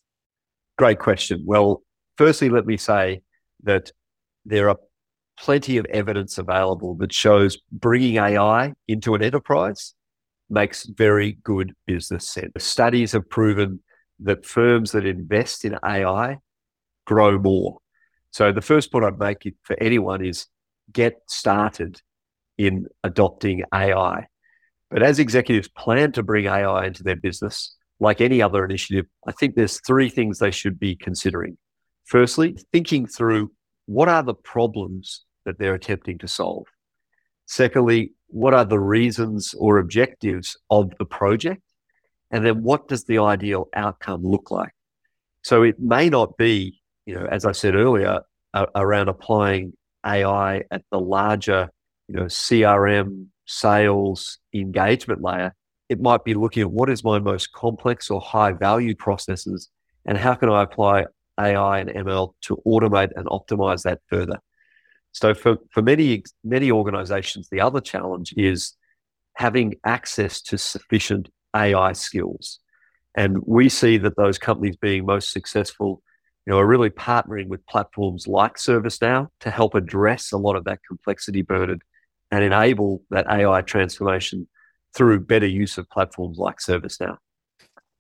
Great 0.78 1.00
question. 1.00 1.44
Well, 1.46 1.84
firstly, 2.18 2.50
let 2.50 2.66
me 2.66 2.78
say 2.78 3.22
that 3.64 3.92
there 4.46 4.70
are 4.70 4.78
plenty 5.38 5.78
of 5.78 5.86
evidence 5.86 6.38
available 6.38 6.96
that 6.96 7.14
shows 7.14 7.58
bringing 7.72 8.18
AI 8.18 8.74
into 8.88 9.16
an 9.16 9.24
enterprise 9.24 9.94
makes 10.50 10.86
very 10.86 11.34
good 11.44 11.74
business 11.86 12.28
sense. 12.28 12.52
Studies 12.58 13.12
have 13.14 13.30
proven 13.30 13.80
that 14.22 14.46
firms 14.46 14.92
that 14.92 15.06
invest 15.06 15.66
in 15.66 15.78
AI 15.84 16.38
grow 17.06 17.40
more. 17.40 17.80
So 18.32 18.52
the 18.52 18.62
first 18.62 18.92
point 18.92 19.06
I'd 19.06 19.20
make 19.20 19.56
for 19.64 19.76
anyone 19.82 20.24
is 20.24 20.48
get 20.92 21.22
started 21.28 22.02
in 22.58 22.88
adopting 23.04 23.64
AI. 23.74 24.28
But 24.92 25.04
as 25.04 25.20
executives 25.20 25.68
plan 25.70 26.12
to 26.14 26.24
bring 26.24 26.46
AI 26.46 26.86
into 26.86 27.04
their 27.04 27.16
business, 27.16 27.76
like 28.00 28.22
any 28.22 28.42
other 28.42 28.64
initiative, 28.66 29.06
I 29.28 29.32
think 29.32 29.56
there's 29.56 29.82
three 29.82 30.10
things 30.10 30.40
they 30.40 30.52
should 30.52 30.80
be 30.80 30.96
considering. 30.96 31.58
Firstly, 32.06 32.58
thinking 32.72 33.06
through 33.06 33.52
what 33.86 34.10
are 34.10 34.24
the 34.24 34.34
problems 34.34 35.26
that 35.46 35.60
they're 35.60 35.74
attempting 35.74 36.18
to 36.20 36.28
solve. 36.28 36.66
Secondly, 37.46 38.14
what 38.28 38.54
are 38.54 38.66
the 38.66 38.80
reasons 38.80 39.56
or 39.58 39.80
objectives 39.80 40.58
of 40.70 40.94
the 40.98 41.06
project? 41.06 41.62
And 42.32 42.46
then 42.46 42.64
what 42.64 42.88
does 42.88 43.06
the 43.06 43.20
ideal 43.20 43.70
outcome 43.74 44.24
look 44.24 44.52
like? 44.52 44.74
So 45.44 45.64
it 45.64 45.80
may 45.80 46.10
not 46.10 46.38
be, 46.38 46.82
you 47.06 47.16
know, 47.16 47.26
as 47.26 47.46
I 47.46 47.54
said 47.54 47.76
earlier, 47.76 48.22
around 48.54 49.10
applying 49.10 49.74
AI 50.06 50.64
at 50.72 50.84
the 50.92 51.00
larger, 51.00 51.70
you 52.08 52.16
know, 52.16 52.26
CRM, 52.26 53.28
sales, 53.46 54.38
engagement 54.54 55.22
layer. 55.22 55.56
It 55.90 56.00
might 56.00 56.24
be 56.24 56.36
looking 56.36 56.62
at 56.62 56.72
what 56.72 56.90
is 56.90 57.04
my 57.04 57.20
most 57.20 57.52
complex 57.52 58.10
or 58.10 58.22
high 58.22 58.52
value 58.52 58.96
processes 58.96 59.70
and 60.06 60.18
how 60.18 60.36
can 60.36 60.50
I 60.50 60.64
apply 60.64 61.06
AI 61.40 61.80
and 61.80 61.90
ML 61.90 62.34
to 62.42 62.62
automate 62.66 63.12
and 63.16 63.26
optimize 63.28 63.84
that 63.84 64.02
further. 64.08 64.40
So 65.12 65.34
for, 65.34 65.58
for 65.72 65.82
many 65.82 66.24
many 66.44 66.72
organizations, 66.72 67.50
the 67.50 67.62
other 67.62 67.82
challenge 67.82 68.34
is 68.38 68.76
having 69.34 69.76
access 69.86 70.42
to 70.44 70.58
sufficient 70.58 71.30
AI 71.56 71.94
skills. 71.94 72.60
And 73.16 73.40
we 73.46 73.70
see 73.70 73.98
that 73.98 74.16
those 74.16 74.38
companies 74.38 74.76
being 74.76 75.06
most 75.06 75.32
successful, 75.32 76.02
you 76.46 76.52
know, 76.52 76.60
are 76.60 76.68
really 76.68 76.90
partnering 76.90 77.48
with 77.48 77.66
platforms 77.66 78.28
like 78.28 78.56
ServiceNow 78.56 79.28
to 79.42 79.50
help 79.50 79.76
address 79.76 80.32
a 80.32 80.38
lot 80.38 80.56
of 80.56 80.64
that 80.66 80.80
complexity 80.88 81.42
burden 81.42 81.80
and 82.32 82.44
enable 82.44 83.04
that 83.10 83.28
AI 83.28 83.62
transformation 83.62 84.48
through 84.96 85.20
better 85.22 85.48
use 85.48 85.78
of 85.78 85.90
platforms 85.90 86.38
like 86.38 86.58
ServiceNow. 86.58 87.18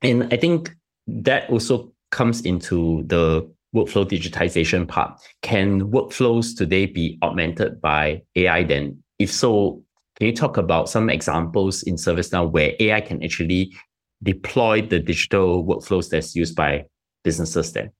And 0.01 0.33
I 0.33 0.37
think 0.37 0.75
that 1.07 1.49
also 1.49 1.93
comes 2.11 2.41
into 2.41 3.03
the 3.07 3.49
workflow 3.75 4.05
digitization 4.05 4.87
part. 4.87 5.19
Can 5.41 5.91
workflows 5.91 6.57
today 6.57 6.85
be 6.85 7.19
augmented 7.21 7.81
by 7.81 8.23
AI 8.35 8.63
then? 8.63 9.03
If 9.19 9.31
so, 9.31 9.83
can 10.19 10.27
you 10.27 10.35
talk 10.35 10.57
about 10.57 10.89
some 10.89 11.09
examples 11.09 11.83
in 11.83 11.95
ServiceNow 11.95 12.51
where 12.51 12.73
AI 12.79 12.99
can 13.01 13.23
actually 13.23 13.73
deploy 14.21 14.81
the 14.81 14.99
digital 14.99 15.63
workflows 15.63 16.09
that's 16.09 16.35
used 16.35 16.55
by 16.55 16.85
businesses 17.23 17.71
there? 17.71 17.93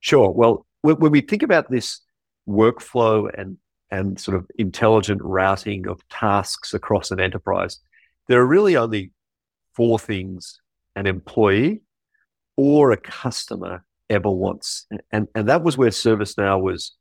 Sure. 0.00 0.30
Well, 0.30 0.66
when 0.82 1.12
we 1.12 1.20
think 1.20 1.44
about 1.44 1.70
this 1.70 2.00
workflow 2.48 3.30
and 3.38 3.58
and 3.92 4.18
sort 4.18 4.38
of 4.38 4.50
intelligent 4.58 5.20
routing 5.22 5.86
of 5.86 6.00
tasks 6.08 6.72
across 6.72 7.10
an 7.10 7.20
enterprise, 7.20 7.78
there 8.26 8.40
are 8.40 8.46
really 8.46 8.74
only 8.74 9.12
four 9.74 9.98
things 9.98 10.60
an 10.96 11.06
employee 11.06 11.82
or 12.56 12.90
a 12.90 12.96
customer 12.96 13.84
ever 14.08 14.30
wants. 14.30 14.86
And, 15.10 15.28
and 15.34 15.48
that 15.48 15.62
was 15.62 15.76
where 15.76 15.90
ServiceNow 15.90 16.60
was 16.60 16.92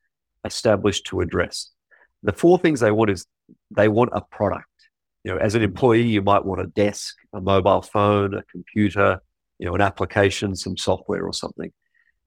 established 0.46 1.06
to 1.08 1.22
address. 1.22 1.72
The 2.24 2.34
four 2.34 2.60
things 2.60 2.80
they 2.80 2.92
want 2.92 3.10
is 3.10 3.26
they 3.72 3.88
want 3.88 4.12
a 4.14 4.22
product. 4.22 4.66
You 5.24 5.32
know, 5.32 5.38
as 5.38 5.56
an 5.56 5.62
employee, 5.62 6.04
you 6.04 6.22
might 6.22 6.46
want 6.46 6.62
a 6.62 6.68
desk, 6.68 7.16
a 7.34 7.42
mobile 7.42 7.82
phone, 7.82 8.34
a 8.34 8.44
computer, 8.44 9.22
you 9.60 9.68
know, 9.68 9.76
an 9.76 9.82
application, 9.82 10.56
some 10.56 10.78
software 10.78 11.26
or 11.26 11.34
something. 11.34 11.72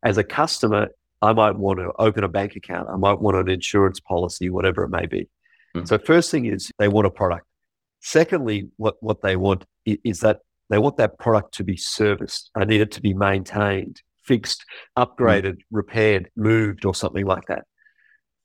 As 0.04 0.18
a 0.18 0.24
customer, 0.24 0.88
I 1.20 1.32
might 1.32 1.56
want 1.56 1.78
to 1.80 1.90
open 1.98 2.22
a 2.22 2.28
bank 2.28 2.54
account. 2.54 2.88
I 2.88 2.96
might 2.96 3.18
want 3.20 3.36
an 3.36 3.48
insurance 3.48 3.98
policy, 3.98 4.50
whatever 4.50 4.84
it 4.84 4.90
may 4.90 5.06
be. 5.06 5.28
Mm. 5.74 5.88
So 5.88 5.98
first 5.98 6.30
thing 6.30 6.46
is 6.46 6.70
they 6.78 6.88
want 6.88 7.06
a 7.06 7.10
product. 7.10 7.46
Secondly, 8.00 8.68
what, 8.76 8.96
what 9.00 9.22
they 9.22 9.34
want 9.34 9.64
is 9.86 10.20
that 10.20 10.40
they 10.70 10.78
want 10.78 10.96
that 10.98 11.18
product 11.18 11.54
to 11.54 11.64
be 11.64 11.76
serviced. 11.76 12.50
I 12.54 12.64
need 12.64 12.80
it 12.80 12.92
to 12.92 13.00
be 13.00 13.14
maintained, 13.14 14.02
fixed, 14.22 14.64
upgraded, 14.96 15.54
mm. 15.54 15.62
repaired, 15.70 16.30
moved, 16.36 16.84
or 16.84 16.94
something 16.94 17.26
like 17.26 17.46
that. 17.46 17.64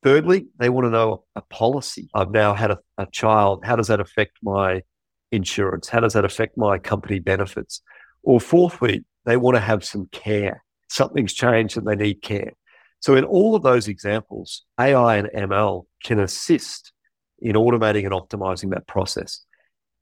Thirdly, 0.01 0.47
they 0.57 0.69
want 0.69 0.85
to 0.85 0.91
know 0.91 1.25
a 1.35 1.41
policy. 1.41 2.09
I've 2.13 2.31
now 2.31 2.53
had 2.53 2.71
a, 2.71 2.79
a 2.97 3.07
child. 3.11 3.65
How 3.65 3.75
does 3.75 3.87
that 3.87 3.99
affect 3.99 4.37
my 4.41 4.83
insurance? 5.31 5.89
How 5.89 5.99
does 5.99 6.13
that 6.13 6.25
affect 6.25 6.57
my 6.57 6.77
company 6.77 7.19
benefits? 7.19 7.81
Or 8.23 8.39
fourthly, 8.39 9.03
they 9.25 9.37
want 9.37 9.55
to 9.55 9.61
have 9.61 9.83
some 9.83 10.07
care. 10.11 10.63
Something's 10.89 11.33
changed 11.33 11.77
and 11.77 11.85
they 11.85 11.95
need 11.95 12.21
care. 12.21 12.53
So, 13.01 13.15
in 13.15 13.23
all 13.23 13.55
of 13.55 13.63
those 13.63 13.87
examples, 13.87 14.65
AI 14.79 15.17
and 15.17 15.29
ML 15.35 15.85
can 16.03 16.19
assist 16.19 16.91
in 17.39 17.55
automating 17.55 18.05
and 18.05 18.13
optimizing 18.13 18.71
that 18.71 18.87
process. 18.87 19.45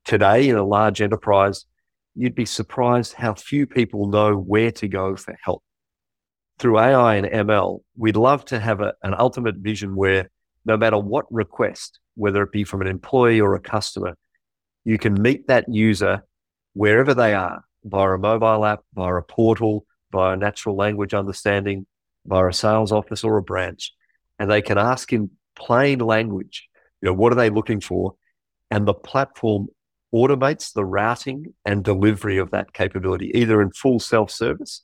Today, 0.06 0.50
in 0.50 0.56
a 0.56 0.66
large 0.66 1.02
enterprise, 1.02 1.66
you'd 2.16 2.36
be 2.36 2.46
surprised 2.46 3.14
how 3.14 3.34
few 3.34 3.68
people 3.68 4.08
know 4.08 4.36
where 4.36 4.72
to 4.72 4.88
go 4.88 5.16
for 5.16 5.38
help. 5.44 5.64
Through 6.60 6.80
AI 6.80 7.16
and 7.16 7.28
ML, 7.28 7.82
we'd 7.96 8.16
love 8.16 8.44
to 8.46 8.60
have 8.60 8.82
a, 8.82 8.94
an 9.04 9.14
ultimate 9.18 9.58
vision 9.58 9.96
where 9.96 10.30
no 10.66 10.76
matter 10.76 10.98
what 10.98 11.32
request, 11.32 12.00
whether 12.16 12.42
it 12.42 12.52
be 12.52 12.64
from 12.64 12.82
an 12.82 12.88
employee 12.88 13.40
or 13.40 13.54
a 13.54 13.60
customer, 13.60 14.18
you 14.84 14.98
can 14.98 15.22
meet 15.22 15.48
that 15.48 15.66
user 15.70 16.24
wherever 16.74 17.14
they 17.14 17.36
are 17.36 17.64
via 17.84 18.10
a 18.10 18.18
mobile 18.18 18.66
app, 18.66 18.82
via 18.96 19.16
a 19.16 19.22
portal, 19.22 19.86
via 20.12 20.36
natural 20.36 20.76
language 20.76 21.14
understanding, 21.14 21.86
via 22.26 22.48
a 22.48 22.54
sales 22.54 22.92
office 22.92 23.24
or 23.24 23.38
a 23.38 23.44
branch. 23.44 23.94
And 24.40 24.50
they 24.50 24.62
can 24.62 24.78
ask 24.78 25.14
in 25.14 25.30
plain 25.56 26.00
language, 26.00 26.68
you 27.02 27.08
know, 27.08 27.14
what 27.14 27.32
are 27.32 27.36
they 27.36 27.50
looking 27.50 27.82
for? 27.82 28.16
And 28.72 28.88
the 28.88 28.94
platform 28.94 29.68
automates 30.14 30.74
the 30.74 30.86
routing 30.86 31.54
and 31.66 31.84
delivery 31.84 32.38
of 32.38 32.50
that 32.52 32.74
capability, 32.74 33.32
either 33.36 33.62
in 33.62 33.72
full 33.72 34.00
self 34.00 34.32
service 34.32 34.84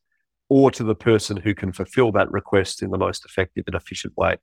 or 0.54 0.70
to 0.70 0.84
the 0.84 0.94
person 0.94 1.36
who 1.36 1.56
can 1.56 1.72
fulfill 1.72 2.12
that 2.12 2.32
request 2.32 2.84
in 2.84 2.92
the 2.92 2.98
most 3.00 3.26
effective 3.26 3.63
and 3.66 3.76
efficient 3.76 4.16
way. 4.16 4.38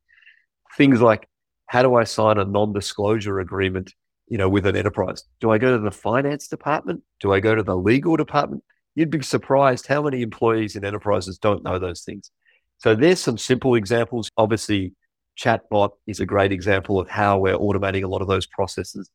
Things 0.77 1.01
like 1.01 1.29
how 1.67 1.83
do 1.83 1.95
I 1.95 2.03
sign 2.03 2.37
a 2.37 2.45
non 2.45 2.73
disclosure 2.73 3.39
agreement 3.39 3.95
you 4.27 4.37
know, 4.37 4.49
with 4.49 4.67
an 4.67 4.75
enterprise? 4.75 5.23
Do 5.41 5.53
I 5.53 5.59
go 5.59 5.77
to 5.77 5.79
the 5.79 5.93
finance 5.93 6.49
department? 6.49 7.05
Do 7.21 7.33
I 7.33 7.39
go 7.39 7.55
to 7.55 7.63
the 7.63 7.77
legal 7.77 8.17
department? 8.17 8.65
You'd 8.97 9.11
be 9.11 9.23
surprised 9.23 9.87
how 9.87 10.03
many 10.03 10.23
employees 10.23 10.75
in 10.75 10.85
enterprises 10.85 11.39
don't 11.39 11.63
know 11.63 11.79
those 11.79 12.03
things. 12.03 12.33
So 12.79 12.97
there's 12.97 13.21
some 13.21 13.39
simple 13.39 13.77
examples. 13.77 14.31
Obviously, 14.37 14.95
chatbot 15.39 15.91
is 16.09 16.19
a 16.19 16.27
great 16.27 16.51
example 16.51 16.99
of 16.99 17.09
how 17.09 17.39
we're 17.39 17.57
automating 17.57 18.03
a 18.03 18.09
lot 18.09 18.21
of 18.21 18.27
those 18.27 18.49
processes. 18.49 19.09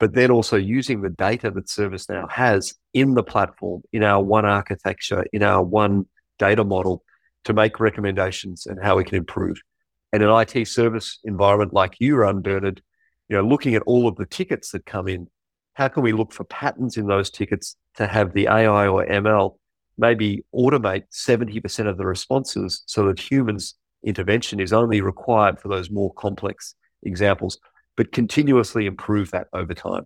But 0.00 0.14
then 0.14 0.32
also 0.32 0.56
using 0.56 1.00
the 1.00 1.10
data 1.10 1.52
that 1.52 1.68
ServiceNow 1.68 2.28
has 2.28 2.74
in 2.92 3.14
the 3.14 3.22
platform, 3.22 3.82
in 3.92 4.02
our 4.02 4.20
one 4.20 4.44
architecture, 4.44 5.24
in 5.32 5.44
our 5.44 5.62
one 5.62 6.06
data 6.38 6.64
model 6.64 7.02
to 7.44 7.52
make 7.52 7.80
recommendations 7.80 8.66
and 8.66 8.82
how 8.82 8.96
we 8.96 9.04
can 9.04 9.16
improve. 9.16 9.60
And 10.12 10.22
an 10.22 10.30
IT 10.30 10.66
service 10.66 11.18
environment 11.24 11.72
like 11.72 11.96
you 11.98 12.16
run, 12.16 12.40
Bernard, 12.40 12.82
you 13.28 13.36
know, 13.36 13.42
looking 13.42 13.74
at 13.74 13.82
all 13.82 14.06
of 14.06 14.16
the 14.16 14.26
tickets 14.26 14.70
that 14.70 14.86
come 14.86 15.08
in, 15.08 15.28
how 15.74 15.88
can 15.88 16.02
we 16.02 16.12
look 16.12 16.32
for 16.32 16.44
patterns 16.44 16.96
in 16.96 17.06
those 17.06 17.30
tickets 17.30 17.76
to 17.96 18.06
have 18.06 18.32
the 18.32 18.46
AI 18.46 18.86
or 18.86 19.04
ML 19.04 19.56
maybe 19.96 20.44
automate 20.54 21.04
70% 21.12 21.86
of 21.86 21.96
the 21.96 22.06
responses 22.06 22.82
so 22.86 23.06
that 23.06 23.20
humans 23.20 23.74
intervention 24.04 24.60
is 24.60 24.72
only 24.72 25.00
required 25.00 25.60
for 25.60 25.68
those 25.68 25.90
more 25.90 26.12
complex 26.14 26.74
examples, 27.02 27.58
but 27.96 28.12
continuously 28.12 28.86
improve 28.86 29.30
that 29.30 29.48
over 29.52 29.74
time. 29.74 30.04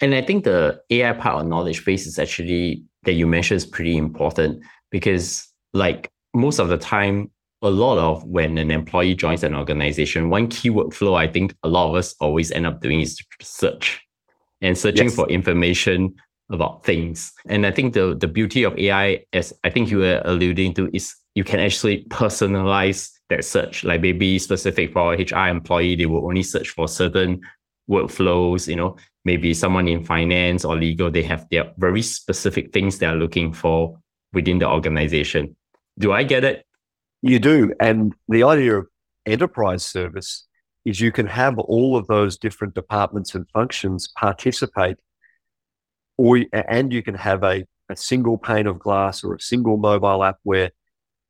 And 0.00 0.14
I 0.14 0.22
think 0.22 0.44
the 0.44 0.80
AI 0.90 1.12
part 1.12 1.40
of 1.40 1.46
knowledge 1.46 1.84
base 1.84 2.06
is 2.06 2.18
actually 2.18 2.84
that 3.04 3.14
you 3.14 3.26
mentioned 3.26 3.56
is 3.56 3.66
pretty 3.66 3.96
important 3.96 4.62
because 4.90 5.48
like 5.74 6.10
most 6.34 6.58
of 6.58 6.68
the 6.68 6.78
time 6.78 7.30
a 7.62 7.70
lot 7.70 7.98
of 7.98 8.24
when 8.24 8.58
an 8.58 8.70
employee 8.70 9.14
joins 9.14 9.42
an 9.42 9.54
organization, 9.54 10.30
one 10.30 10.48
key 10.48 10.70
workflow 10.70 11.16
I 11.16 11.26
think 11.26 11.54
a 11.62 11.68
lot 11.68 11.88
of 11.88 11.94
us 11.96 12.14
always 12.20 12.52
end 12.52 12.66
up 12.66 12.80
doing 12.80 13.00
is 13.00 13.18
search 13.40 14.02
and 14.60 14.76
searching 14.76 15.06
yes. 15.06 15.14
for 15.14 15.28
information 15.28 16.14
about 16.50 16.84
things. 16.84 17.32
And 17.48 17.66
I 17.66 17.70
think 17.70 17.94
the 17.94 18.14
the 18.14 18.28
beauty 18.28 18.62
of 18.62 18.78
AI, 18.78 19.24
as 19.32 19.52
I 19.64 19.70
think 19.70 19.90
you 19.90 19.98
were 19.98 20.22
alluding 20.24 20.74
to, 20.74 20.88
is 20.92 21.14
you 21.34 21.44
can 21.44 21.60
actually 21.60 22.04
personalize 22.04 23.10
that 23.30 23.44
search. 23.44 23.84
Like 23.84 24.00
maybe 24.00 24.38
specific 24.38 24.92
for 24.92 25.14
HR 25.14 25.48
employee, 25.48 25.96
they 25.96 26.06
will 26.06 26.26
only 26.26 26.42
search 26.42 26.70
for 26.70 26.88
certain 26.88 27.40
workflows. 27.90 28.68
You 28.68 28.76
know, 28.76 28.96
maybe 29.24 29.54
someone 29.54 29.88
in 29.88 30.04
finance 30.04 30.64
or 30.64 30.76
legal, 30.76 31.10
they 31.10 31.22
have 31.24 31.46
their 31.50 31.72
very 31.78 32.02
specific 32.02 32.72
things 32.72 32.98
they 32.98 33.06
are 33.06 33.16
looking 33.16 33.52
for 33.52 33.98
within 34.36 34.58
the 34.58 34.68
organization. 34.68 35.56
Do 35.98 36.12
I 36.12 36.22
get 36.22 36.44
it? 36.44 36.66
You 37.22 37.38
do. 37.38 37.72
And 37.80 38.12
the 38.28 38.42
idea 38.44 38.76
of 38.76 38.86
enterprise 39.24 39.82
service 39.82 40.46
is 40.84 41.00
you 41.00 41.10
can 41.10 41.26
have 41.26 41.58
all 41.58 41.96
of 41.96 42.06
those 42.06 42.36
different 42.36 42.74
departments 42.74 43.34
and 43.34 43.48
functions 43.48 44.08
participate, 44.14 44.98
or 46.18 46.44
and 46.52 46.92
you 46.92 47.02
can 47.02 47.14
have 47.14 47.42
a, 47.42 47.64
a 47.88 47.96
single 47.96 48.36
pane 48.36 48.66
of 48.66 48.78
glass 48.78 49.24
or 49.24 49.34
a 49.34 49.40
single 49.40 49.78
mobile 49.78 50.22
app 50.22 50.36
where 50.42 50.70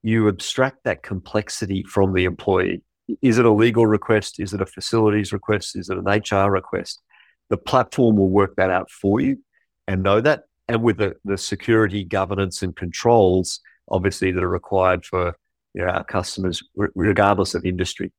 you 0.02 0.26
abstract 0.28 0.78
that 0.82 1.04
complexity 1.04 1.84
from 1.84 2.12
the 2.12 2.24
employee. 2.24 2.82
Is 3.22 3.38
it 3.38 3.44
a 3.44 3.52
legal 3.52 3.86
request? 3.86 4.40
Is 4.40 4.52
it 4.52 4.60
a 4.60 4.66
facilities 4.66 5.32
request? 5.32 5.76
Is 5.76 5.88
it 5.90 5.96
an 5.96 6.08
HR 6.08 6.50
request? 6.50 7.00
The 7.50 7.56
platform 7.56 8.16
will 8.16 8.30
work 8.40 8.56
that 8.56 8.70
out 8.70 8.90
for 8.90 9.20
you 9.20 9.38
and 9.86 10.02
know 10.02 10.20
that. 10.20 10.42
And 10.68 10.82
with 10.82 10.98
the, 10.98 11.14
the 11.24 11.38
security, 11.38 12.04
governance, 12.04 12.62
and 12.62 12.74
controls, 12.74 13.60
obviously, 13.88 14.32
that 14.32 14.42
are 14.42 14.48
required 14.48 15.04
for 15.04 15.36
you 15.74 15.84
know, 15.84 15.88
our 15.88 16.04
customers, 16.04 16.62
regardless 16.94 17.54
of 17.54 17.64
industry. 17.64 18.12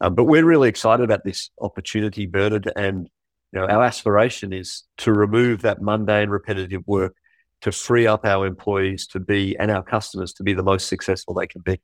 Um, 0.00 0.14
but 0.14 0.24
we're 0.24 0.44
really 0.44 0.68
excited 0.68 1.04
about 1.04 1.24
this 1.24 1.50
opportunity, 1.60 2.26
Bernard, 2.26 2.70
and 2.74 3.08
you 3.52 3.60
know, 3.60 3.66
our 3.66 3.84
aspiration 3.84 4.52
is 4.52 4.84
to 4.98 5.12
remove 5.12 5.62
that 5.62 5.80
mundane, 5.80 6.30
repetitive 6.30 6.82
work, 6.86 7.14
to 7.60 7.70
free 7.70 8.06
up 8.06 8.24
our 8.24 8.46
employees 8.46 9.06
to 9.08 9.20
be 9.20 9.56
and 9.58 9.70
our 9.70 9.82
customers 9.82 10.32
to 10.34 10.42
be 10.42 10.54
the 10.54 10.62
most 10.62 10.88
successful 10.88 11.34
they 11.34 11.46
can 11.46 11.62
be. 11.62 11.80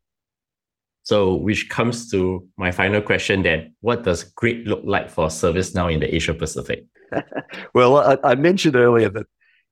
So, 1.02 1.35
which 1.35 1.68
comes 1.68 2.11
to 2.11 2.46
my 2.57 2.70
final 2.70 3.00
question 3.00 3.42
then 3.42 3.74
what 3.81 4.02
does 4.02 4.24
great 4.24 4.66
look 4.66 4.83
like 4.85 5.09
for 5.09 5.28
ServiceNow 5.28 5.92
in 5.92 6.00
the 6.00 6.14
Asia 6.14 6.35
Pacific? 6.35 6.85
well, 7.74 7.96
I, 7.96 8.18
I 8.24 8.35
mentioned 8.35 8.76
earlier 8.76 9.09
that 9.11 9.26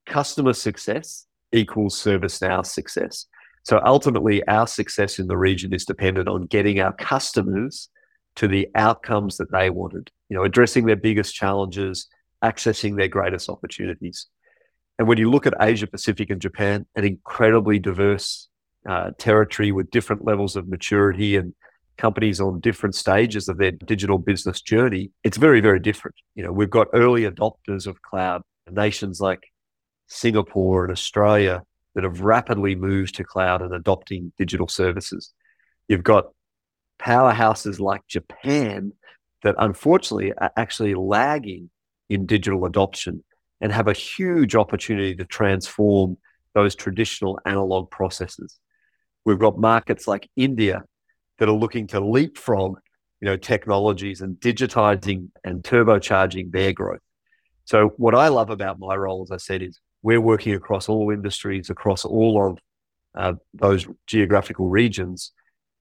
customer 0.06 0.52
success 0.52 1.26
equals 1.52 2.00
ServiceNow 2.02 2.64
success. 2.64 3.26
So 3.64 3.80
ultimately, 3.84 4.46
our 4.46 4.66
success 4.66 5.18
in 5.18 5.26
the 5.26 5.36
region 5.36 5.74
is 5.74 5.84
dependent 5.84 6.28
on 6.28 6.46
getting 6.46 6.80
our 6.80 6.92
customers 6.92 7.88
to 8.36 8.46
the 8.46 8.68
outcomes 8.74 9.38
that 9.38 9.50
they 9.50 9.70
wanted, 9.70 10.10
you 10.28 10.36
know, 10.36 10.44
addressing 10.44 10.86
their 10.86 10.96
biggest 10.96 11.34
challenges, 11.34 12.06
accessing 12.44 12.96
their 12.96 13.08
greatest 13.08 13.48
opportunities. 13.48 14.26
And 14.98 15.08
when 15.08 15.18
you 15.18 15.30
look 15.30 15.46
at 15.46 15.54
Asia 15.60 15.86
Pacific 15.86 16.30
and 16.30 16.40
Japan, 16.40 16.86
an 16.94 17.04
incredibly 17.04 17.78
diverse 17.78 18.48
uh, 18.88 19.10
territory 19.18 19.72
with 19.72 19.90
different 19.90 20.24
levels 20.24 20.54
of 20.54 20.68
maturity 20.68 21.36
and 21.36 21.54
companies 21.98 22.40
on 22.40 22.60
different 22.60 22.94
stages 22.94 23.48
of 23.48 23.58
their 23.58 23.72
digital 23.72 24.18
business 24.18 24.60
journey, 24.60 25.10
it's 25.24 25.38
very, 25.38 25.60
very 25.60 25.80
different. 25.80 26.14
You 26.34 26.44
know, 26.44 26.52
we've 26.52 26.70
got 26.70 26.88
early 26.92 27.22
adopters 27.22 27.86
of 27.86 28.00
cloud, 28.02 28.42
nations 28.70 29.20
like 29.20 29.40
Singapore 30.06 30.84
and 30.84 30.92
Australia 30.92 31.62
that 31.94 32.04
have 32.04 32.20
rapidly 32.20 32.74
moved 32.74 33.14
to 33.16 33.24
cloud 33.24 33.62
and 33.62 33.74
adopting 33.74 34.32
digital 34.36 34.68
services. 34.68 35.32
You've 35.88 36.02
got 36.02 36.26
powerhouses 36.98 37.80
like 37.80 38.06
Japan 38.06 38.92
that 39.42 39.54
unfortunately 39.58 40.32
are 40.32 40.52
actually 40.56 40.94
lagging 40.94 41.70
in 42.08 42.26
digital 42.26 42.64
adoption 42.64 43.24
and 43.60 43.72
have 43.72 43.88
a 43.88 43.92
huge 43.92 44.54
opportunity 44.54 45.14
to 45.14 45.24
transform 45.24 46.18
those 46.54 46.74
traditional 46.74 47.38
analog 47.46 47.90
processes. 47.90 48.58
We've 49.24 49.38
got 49.38 49.58
markets 49.58 50.06
like 50.06 50.28
India 50.36 50.84
that 51.38 51.48
are 51.48 51.52
looking 51.52 51.86
to 51.88 52.00
leapfrog, 52.00 52.78
you 53.20 53.26
know, 53.26 53.36
technologies 53.36 54.20
and 54.20 54.36
digitizing 54.36 55.28
and 55.44 55.62
turbocharging 55.62 56.52
their 56.52 56.72
growth. 56.72 57.00
So 57.64 57.88
what 57.96 58.14
I 58.14 58.28
love 58.28 58.50
about 58.50 58.78
my 58.78 58.94
role, 58.94 59.22
as 59.22 59.30
I 59.30 59.38
said, 59.38 59.62
is 59.62 59.80
we're 60.06 60.20
working 60.20 60.54
across 60.54 60.88
all 60.88 61.10
industries, 61.10 61.68
across 61.68 62.04
all 62.04 62.34
of 62.46 62.58
uh, 63.16 63.32
those 63.54 63.88
geographical 64.06 64.68
regions, 64.68 65.32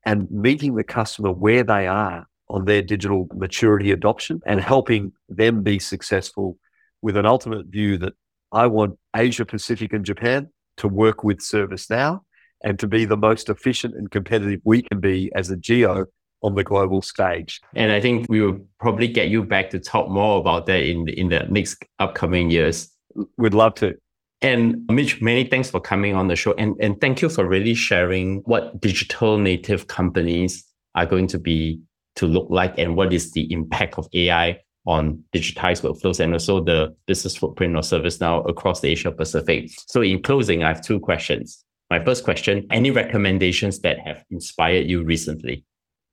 and 0.04 0.30
meeting 0.32 0.74
the 0.74 0.84
customer 0.84 1.32
where 1.32 1.64
they 1.64 1.86
are 1.86 2.26
on 2.50 2.66
their 2.66 2.82
digital 2.82 3.28
maturity 3.36 3.92
adoption 3.92 4.42
and 4.48 4.60
helping 4.60 5.14
them 5.30 5.62
be 5.62 5.78
successful 5.78 6.58
with 7.04 7.16
an 7.18 7.28
ultimate 7.28 7.68
view 7.68 8.00
that 8.00 8.14
I 8.52 8.66
want 8.66 8.98
Asia 9.16 9.46
Pacific 9.46 9.94
and 9.94 10.04
Japan 10.04 10.48
to 10.78 10.88
work 10.88 11.24
with 11.24 11.38
ServiceNow 11.38 12.22
and 12.64 12.80
to 12.80 12.88
be 12.88 13.06
the 13.06 13.18
most 13.18 13.48
efficient 13.48 13.94
and 13.94 14.10
competitive 14.10 14.60
we 14.64 14.82
can 14.82 15.00
be 15.00 15.32
as 15.36 15.52
a 15.52 15.56
geo 15.56 16.08
on 16.42 16.56
the 16.56 16.64
global 16.64 17.04
stage. 17.04 17.62
And 17.76 17.92
I 17.92 18.02
think 18.02 18.26
we 18.28 18.42
will 18.42 18.60
probably 18.80 19.08
get 19.08 19.30
you 19.30 19.44
back 19.44 19.70
to 19.70 19.80
talk 19.80 20.10
more 20.10 20.40
about 20.40 20.66
that 20.66 20.82
in 20.82 21.08
in 21.10 21.30
the 21.30 21.46
next 21.48 21.86
upcoming 22.00 22.50
years. 22.50 22.90
We'd 23.38 23.54
love 23.54 23.76
to. 23.76 23.94
And 24.42 24.86
Mitch, 24.88 25.22
many 25.22 25.46
thanks 25.46 25.70
for 25.70 25.80
coming 25.80 26.14
on 26.16 26.28
the 26.28 26.36
show. 26.36 26.54
And, 26.54 26.76
and 26.80 27.00
thank 27.00 27.22
you 27.22 27.30
for 27.30 27.48
really 27.48 27.74
sharing 27.74 28.42
what 28.42 28.80
digital 28.80 29.38
native 29.38 29.88
companies 29.88 30.64
are 30.94 31.06
going 31.06 31.28
to 31.28 31.40
be 31.40 31.80
to 32.18 32.28
look 32.28 32.48
like 32.50 32.78
and 32.78 32.96
what 32.96 33.14
is 33.14 33.32
the 33.32 33.52
impact 33.52 33.98
of 33.98 34.08
AI 34.14 34.60
on 34.86 35.24
digitized 35.34 35.82
workflows 35.82 36.20
and 36.20 36.34
also 36.34 36.64
the 36.64 36.96
business 37.08 37.36
footprint 37.36 37.76
of 37.76 37.84
ServiceNow 37.84 38.48
across 38.48 38.82
the 38.82 38.90
Asia 38.90 39.12
Pacific. 39.12 39.72
So 39.88 40.02
in 40.02 40.22
closing, 40.22 40.64
I 40.64 40.70
have 40.70 40.82
two 40.82 41.00
questions. 41.00 41.64
My 41.90 42.04
first 42.04 42.24
question, 42.24 42.66
any 42.72 42.92
recommendations 42.92 43.80
that 43.80 44.00
have 44.00 44.24
inspired 44.32 44.88
you 44.88 45.04
recently? 45.04 45.66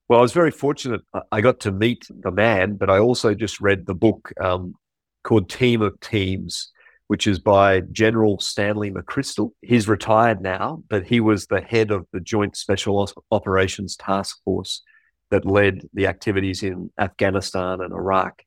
Well, 0.08 0.18
I 0.18 0.22
was 0.22 0.32
very 0.32 0.50
fortunate. 0.50 1.00
I 1.30 1.40
got 1.40 1.60
to 1.60 1.72
meet 1.72 2.06
the 2.10 2.30
man, 2.30 2.76
but 2.76 2.90
I 2.90 2.98
also 2.98 3.34
just 3.34 3.60
read 3.60 3.86
the 3.86 3.94
book 3.94 4.32
um, 4.40 4.74
called 5.22 5.48
Team 5.48 5.80
of 5.80 5.98
Teams, 6.00 6.70
which 7.08 7.26
is 7.26 7.38
by 7.38 7.80
General 7.92 8.38
Stanley 8.38 8.90
McChrystal. 8.90 9.50
He's 9.60 9.88
retired 9.88 10.40
now, 10.40 10.82
but 10.88 11.06
he 11.06 11.20
was 11.20 11.46
the 11.46 11.60
head 11.60 11.90
of 11.90 12.06
the 12.12 12.20
Joint 12.20 12.56
Special 12.56 13.08
Operations 13.30 13.96
Task 13.96 14.38
Force 14.44 14.82
that 15.30 15.44
led 15.44 15.88
the 15.94 16.06
activities 16.06 16.62
in 16.62 16.90
Afghanistan 16.98 17.80
and 17.80 17.92
Iraq. 17.92 18.42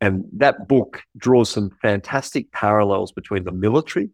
And 0.00 0.24
that 0.36 0.68
book 0.68 1.02
draws 1.16 1.50
some 1.50 1.70
fantastic 1.80 2.52
parallels 2.52 3.12
between 3.12 3.44
the 3.44 3.52
military 3.52 4.10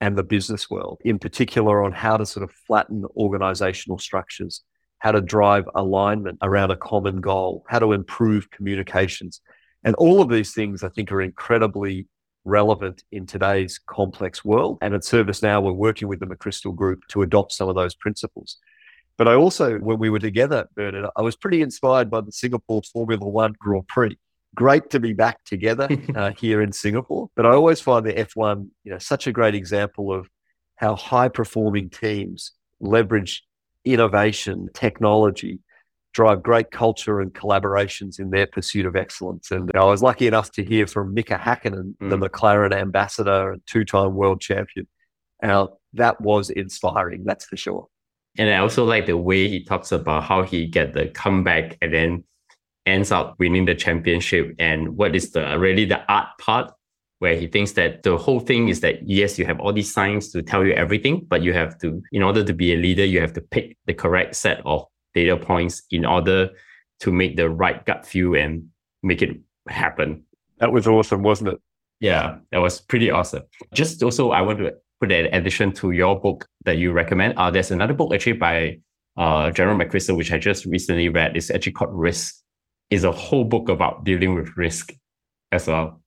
and 0.00 0.16
the 0.16 0.22
business 0.22 0.70
world, 0.70 1.00
in 1.04 1.18
particular 1.18 1.82
on 1.82 1.92
how 1.92 2.16
to 2.16 2.26
sort 2.26 2.44
of 2.44 2.50
flatten 2.66 3.04
organizational 3.16 3.98
structures, 3.98 4.62
how 4.98 5.12
to 5.12 5.20
drive 5.20 5.68
alignment 5.74 6.38
around 6.42 6.70
a 6.70 6.76
common 6.76 7.20
goal, 7.20 7.64
how 7.68 7.78
to 7.78 7.92
improve 7.92 8.50
communications. 8.50 9.40
And 9.84 9.94
all 9.96 10.20
of 10.20 10.28
these 10.28 10.52
things, 10.52 10.82
I 10.82 10.88
think, 10.88 11.12
are 11.12 11.22
incredibly 11.22 12.06
relevant 12.46 13.04
in 13.12 13.26
today's 13.26 13.78
complex 13.78 14.44
world. 14.44 14.78
And 14.80 14.94
at 14.94 15.02
ServiceNow, 15.02 15.62
we're 15.62 15.72
working 15.72 16.08
with 16.08 16.20
the 16.20 16.26
McChrystal 16.26 16.74
Group 16.74 17.00
to 17.08 17.22
adopt 17.22 17.52
some 17.52 17.68
of 17.68 17.74
those 17.74 17.94
principles. 17.94 18.56
But 19.18 19.28
I 19.28 19.34
also, 19.34 19.78
when 19.78 19.98
we 19.98 20.10
were 20.10 20.18
together, 20.18 20.68
Bernard, 20.74 21.10
I 21.16 21.22
was 21.22 21.36
pretty 21.36 21.62
inspired 21.62 22.10
by 22.10 22.20
the 22.20 22.32
Singapore 22.32 22.82
Formula 22.92 23.26
One 23.26 23.54
Grand 23.58 23.88
Prix. 23.88 24.16
Great 24.54 24.90
to 24.90 25.00
be 25.00 25.12
back 25.12 25.44
together 25.44 25.88
uh, 26.14 26.32
here 26.38 26.62
in 26.62 26.72
Singapore. 26.72 27.28
But 27.34 27.46
I 27.46 27.50
always 27.50 27.80
find 27.80 28.06
the 28.06 28.12
F1, 28.12 28.68
you 28.84 28.92
know, 28.92 28.98
such 28.98 29.26
a 29.26 29.32
great 29.32 29.54
example 29.54 30.12
of 30.12 30.28
how 30.76 30.94
high 30.94 31.28
performing 31.28 31.90
teams 31.90 32.52
leverage 32.80 33.42
innovation, 33.84 34.68
technology, 34.74 35.60
drive 36.16 36.42
great 36.42 36.70
culture 36.70 37.20
and 37.20 37.34
collaborations 37.34 38.18
in 38.18 38.30
their 38.30 38.46
pursuit 38.46 38.86
of 38.86 38.96
excellence. 38.96 39.50
And 39.50 39.70
I 39.74 39.84
was 39.84 40.02
lucky 40.02 40.26
enough 40.26 40.50
to 40.52 40.64
hear 40.64 40.86
from 40.86 41.12
Mika 41.12 41.36
Hakkinen, 41.36 41.94
mm. 42.02 42.08
the 42.08 42.16
McLaren 42.16 42.72
ambassador 42.72 43.52
and 43.52 43.60
two 43.66 43.84
time 43.84 44.14
world 44.14 44.40
champion. 44.40 44.88
Now, 45.42 45.76
that 45.92 46.18
was 46.18 46.48
inspiring, 46.48 47.24
that's 47.24 47.44
for 47.44 47.58
sure. 47.58 47.88
And 48.38 48.48
I 48.48 48.56
also 48.58 48.84
like 48.84 49.04
the 49.04 49.16
way 49.18 49.46
he 49.48 49.62
talks 49.62 49.92
about 49.92 50.24
how 50.24 50.42
he 50.42 50.66
get 50.66 50.94
the 50.94 51.08
comeback 51.08 51.76
and 51.82 51.92
then 51.92 52.24
ends 52.86 53.12
up 53.12 53.34
winning 53.38 53.66
the 53.66 53.74
championship 53.74 54.54
and 54.58 54.96
what 54.96 55.14
is 55.14 55.32
the 55.32 55.58
really 55.58 55.84
the 55.84 56.00
art 56.10 56.28
part 56.40 56.72
where 57.18 57.36
he 57.36 57.46
thinks 57.46 57.72
that 57.72 58.02
the 58.04 58.16
whole 58.16 58.40
thing 58.40 58.68
is 58.68 58.80
that 58.80 59.06
yes, 59.06 59.38
you 59.38 59.44
have 59.44 59.60
all 59.60 59.72
these 59.72 59.92
signs 59.92 60.30
to 60.30 60.42
tell 60.42 60.64
you 60.64 60.72
everything, 60.72 61.26
but 61.28 61.42
you 61.42 61.52
have 61.52 61.78
to, 61.78 62.02
in 62.12 62.22
order 62.22 62.42
to 62.44 62.54
be 62.54 62.72
a 62.72 62.76
leader, 62.76 63.04
you 63.04 63.20
have 63.20 63.32
to 63.34 63.40
pick 63.40 63.76
the 63.86 63.94
correct 63.94 64.34
set 64.36 64.60
of 64.64 64.86
data 65.16 65.36
points 65.36 65.82
in 65.90 66.04
order 66.04 66.50
to 67.00 67.10
make 67.10 67.36
the 67.36 67.48
right 67.48 67.84
gut 67.86 68.06
feel 68.06 68.34
and 68.34 68.68
make 69.02 69.22
it 69.22 69.40
happen. 69.66 70.22
That 70.58 70.72
was 70.72 70.86
awesome, 70.86 71.22
wasn't 71.22 71.48
it? 71.54 71.58
Yeah, 72.00 72.36
that 72.52 72.58
was 72.58 72.80
pretty 72.80 73.10
awesome. 73.10 73.42
Just 73.74 74.02
also, 74.02 74.30
I 74.30 74.42
want 74.42 74.58
to 74.58 74.74
put 75.00 75.10
an 75.10 75.26
addition 75.32 75.72
to 75.72 75.90
your 75.90 76.20
book 76.20 76.46
that 76.66 76.76
you 76.76 76.92
recommend. 76.92 77.34
Uh, 77.38 77.50
there's 77.50 77.70
another 77.70 77.94
book 77.94 78.14
actually 78.14 78.34
by 78.34 78.78
uh, 79.16 79.50
General 79.50 79.78
McChrystal, 79.78 80.16
which 80.16 80.32
I 80.32 80.38
just 80.38 80.66
recently 80.66 81.08
read. 81.08 81.36
It's 81.36 81.50
actually 81.50 81.72
called 81.72 81.94
Risk. 81.94 82.36
It's 82.90 83.04
a 83.04 83.12
whole 83.12 83.44
book 83.44 83.68
about 83.68 84.04
dealing 84.04 84.34
with 84.34 84.56
risk 84.56 84.92
as 85.50 85.66
well. 85.66 86.02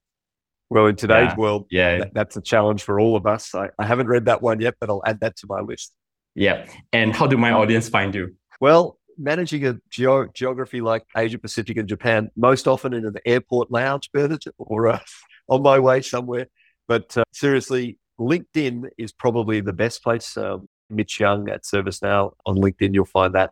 Well, 0.70 0.86
in 0.86 0.96
today's 0.96 1.32
yeah. 1.32 1.36
world, 1.36 1.66
yeah, 1.72 1.98
that, 1.98 2.14
that's 2.14 2.38
a 2.38 2.42
challenge 2.42 2.84
for 2.84 3.00
all 3.00 3.16
of 3.16 3.26
us. 3.26 3.56
I, 3.56 3.70
I 3.80 3.86
haven't 3.88 4.08
read 4.08 4.26
that 4.26 4.44
one 4.44 4.62
yet, 4.62 4.76
but 4.80 4.90
I'll 4.90 5.02
add 5.04 5.20
that 5.22 5.36
to 5.38 5.48
my 5.50 5.62
list. 5.62 5.92
Yeah. 6.36 6.68
And 6.94 7.16
how 7.16 7.26
do 7.26 7.38
my 7.38 7.52
audience 7.52 7.90
find 7.90 8.14
you? 8.14 8.36
Well, 8.62 8.99
managing 9.20 9.66
a 9.68 9.78
geo- 9.90 10.28
geography 10.34 10.82
like 10.82 11.06
Asia 11.16 11.38
Pacific 11.38 11.78
and 11.78 11.88
Japan, 11.88 12.32
most 12.36 12.68
often 12.68 12.94
in 12.94 13.06
an 13.06 13.16
airport 13.26 13.72
lounge, 13.72 14.10
Bernard, 14.12 14.44
or 14.58 14.88
uh, 14.88 15.00
on 15.50 15.62
my 15.62 15.80
way 15.80 16.02
somewhere. 16.02 16.48
But 16.88 17.16
uh, 17.18 17.24
seriously, 17.34 17.98
LinkedIn 18.20 18.90
is 18.98 19.12
probably 19.12 19.62
the 19.62 19.74
best 19.74 20.04
place. 20.04 20.36
Um, 20.38 20.68
Mitch 20.90 21.20
Young 21.20 21.50
at 21.50 21.64
ServiceNow 21.64 22.34
on 22.46 22.56
LinkedIn, 22.56 22.94
you'll 22.94 23.06
find 23.06 23.36
that. 23.36 23.52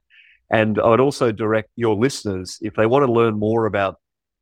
And 0.49 0.79
I 0.79 0.89
would 0.89 0.99
also 0.99 1.31
direct 1.31 1.69
your 1.75 1.95
listeners, 1.95 2.57
if 2.61 2.75
they 2.75 2.85
want 2.85 3.05
to 3.05 3.11
learn 3.11 3.37
more 3.37 3.65
about 3.65 3.97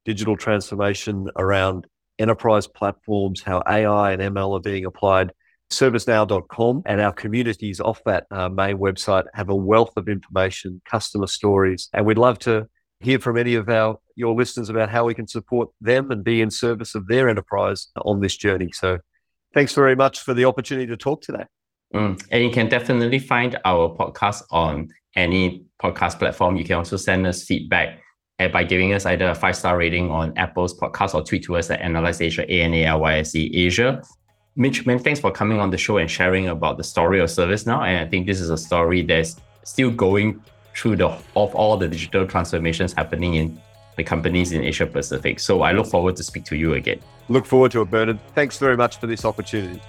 digital 0.06 0.38
transformation 0.38 1.30
around 1.36 1.88
enterprise 2.20 2.68
platforms, 2.68 3.42
how 3.42 3.64
AI 3.68 4.12
and 4.12 4.22
ML 4.22 4.58
are 4.58 4.62
being 4.62 4.86
applied, 4.86 5.32
servicenow.com 5.72 6.84
and 6.86 7.02
our 7.02 7.12
communities 7.12 7.80
off 7.80 8.02
that 8.06 8.26
uh, 8.32 8.50
main 8.50 8.78
website 8.78 9.26
have 9.34 9.50
a 9.50 9.56
wealth 9.56 9.94
of 9.98 10.08
information, 10.08 10.82
customer 10.90 11.28
stories, 11.28 11.90
and 11.94 12.06
we'd 12.06 12.18
love 12.18 12.40
to 12.40 12.68
hear 13.00 13.20
from 13.20 13.38
any 13.38 13.56
of 13.56 13.68
our 13.70 13.98
your 14.16 14.34
listeners 14.36 14.70
about 14.70 14.90
how 14.90 15.06
we 15.06 15.14
can 15.14 15.28
support 15.28 15.70
them 15.82 16.10
and 16.10 16.24
be 16.24 16.42
in 16.42 16.50
service 16.50 16.96
of 16.96 17.08
their 17.08 17.28
enterprise 17.28 17.88
on 17.98 18.22
this 18.22 18.38
journey. 18.38 18.70
So 18.72 19.00
thanks 19.54 19.74
very 19.74 19.96
much 19.96 20.22
for 20.22 20.34
the 20.34 20.46
opportunity 20.46 20.88
to 20.88 20.98
talk 20.98 21.22
today. 21.22 21.46
Mm. 21.94 22.26
And 22.32 22.44
you 22.44 22.50
can 22.50 22.70
definitely 22.70 23.20
find 23.20 23.60
our 23.66 23.96
podcast 23.96 24.44
on 24.52 24.90
any 25.16 25.66
podcast 25.82 26.20
platform. 26.20 26.56
You 26.56 26.64
can 26.64 26.78
also 26.78 26.98
send 26.98 27.28
us 27.28 27.44
feedback 27.44 28.00
by 28.38 28.64
giving 28.64 28.94
us 28.94 29.06
either 29.06 29.30
a 29.30 29.36
five 29.36 29.56
star 29.56 29.78
rating 29.78 30.12
on 30.12 30.38
Apple's 30.38 30.78
podcast 30.78 31.14
or 31.14 31.24
tweet 31.24 31.44
to 31.46 31.56
us 31.58 31.70
at 31.70 31.82
Analyse 31.82 32.22
Asia, 32.22 32.44
A 32.52 32.62
N 32.62 32.74
A 32.74 32.86
L 32.86 33.00
Y 33.02 33.20
S 33.20 33.36
E 33.36 33.52
Asia. 33.54 34.02
Mitch, 34.58 34.86
man, 34.86 35.00
thanks 35.00 35.20
for 35.20 35.32
coming 35.32 35.60
on 35.60 35.70
the 35.70 35.78
show 35.78 35.98
and 35.98 36.10
sharing 36.10 36.48
about 36.48 36.78
the 36.78 36.84
story 36.84 37.20
of 37.20 37.28
ServiceNow. 37.28 37.86
And 37.86 38.08
I 38.08 38.10
think 38.10 38.26
this 38.26 38.40
is 38.40 38.50
a 38.50 38.58
story 38.58 39.02
that's 39.02 39.36
still 39.64 39.92
going 39.92 40.42
through 40.74 40.96
the 40.96 41.08
of 41.08 41.54
all 41.54 41.76
the 41.76 41.90
digital 41.90 42.26
transformations 42.26 42.94
happening 42.94 43.34
in 43.36 43.62
the 43.98 44.04
companies 44.04 44.54
in 44.54 44.64
Asia 44.64 44.86
Pacific. 44.86 45.42
So 45.42 45.62
I 45.62 45.74
look 45.74 45.88
forward 45.88 46.16
to 46.16 46.24
speak 46.24 46.46
to 46.46 46.56
you 46.56 46.76
again. 46.76 47.02
Look 47.28 47.46
forward 47.46 47.74
to 47.74 47.82
it, 47.82 47.92
Bernard. 47.92 48.18
Thanks 48.34 48.58
very 48.58 48.78
much 48.78 48.98
for 48.98 49.08
this 49.08 49.26
opportunity. 49.26 49.82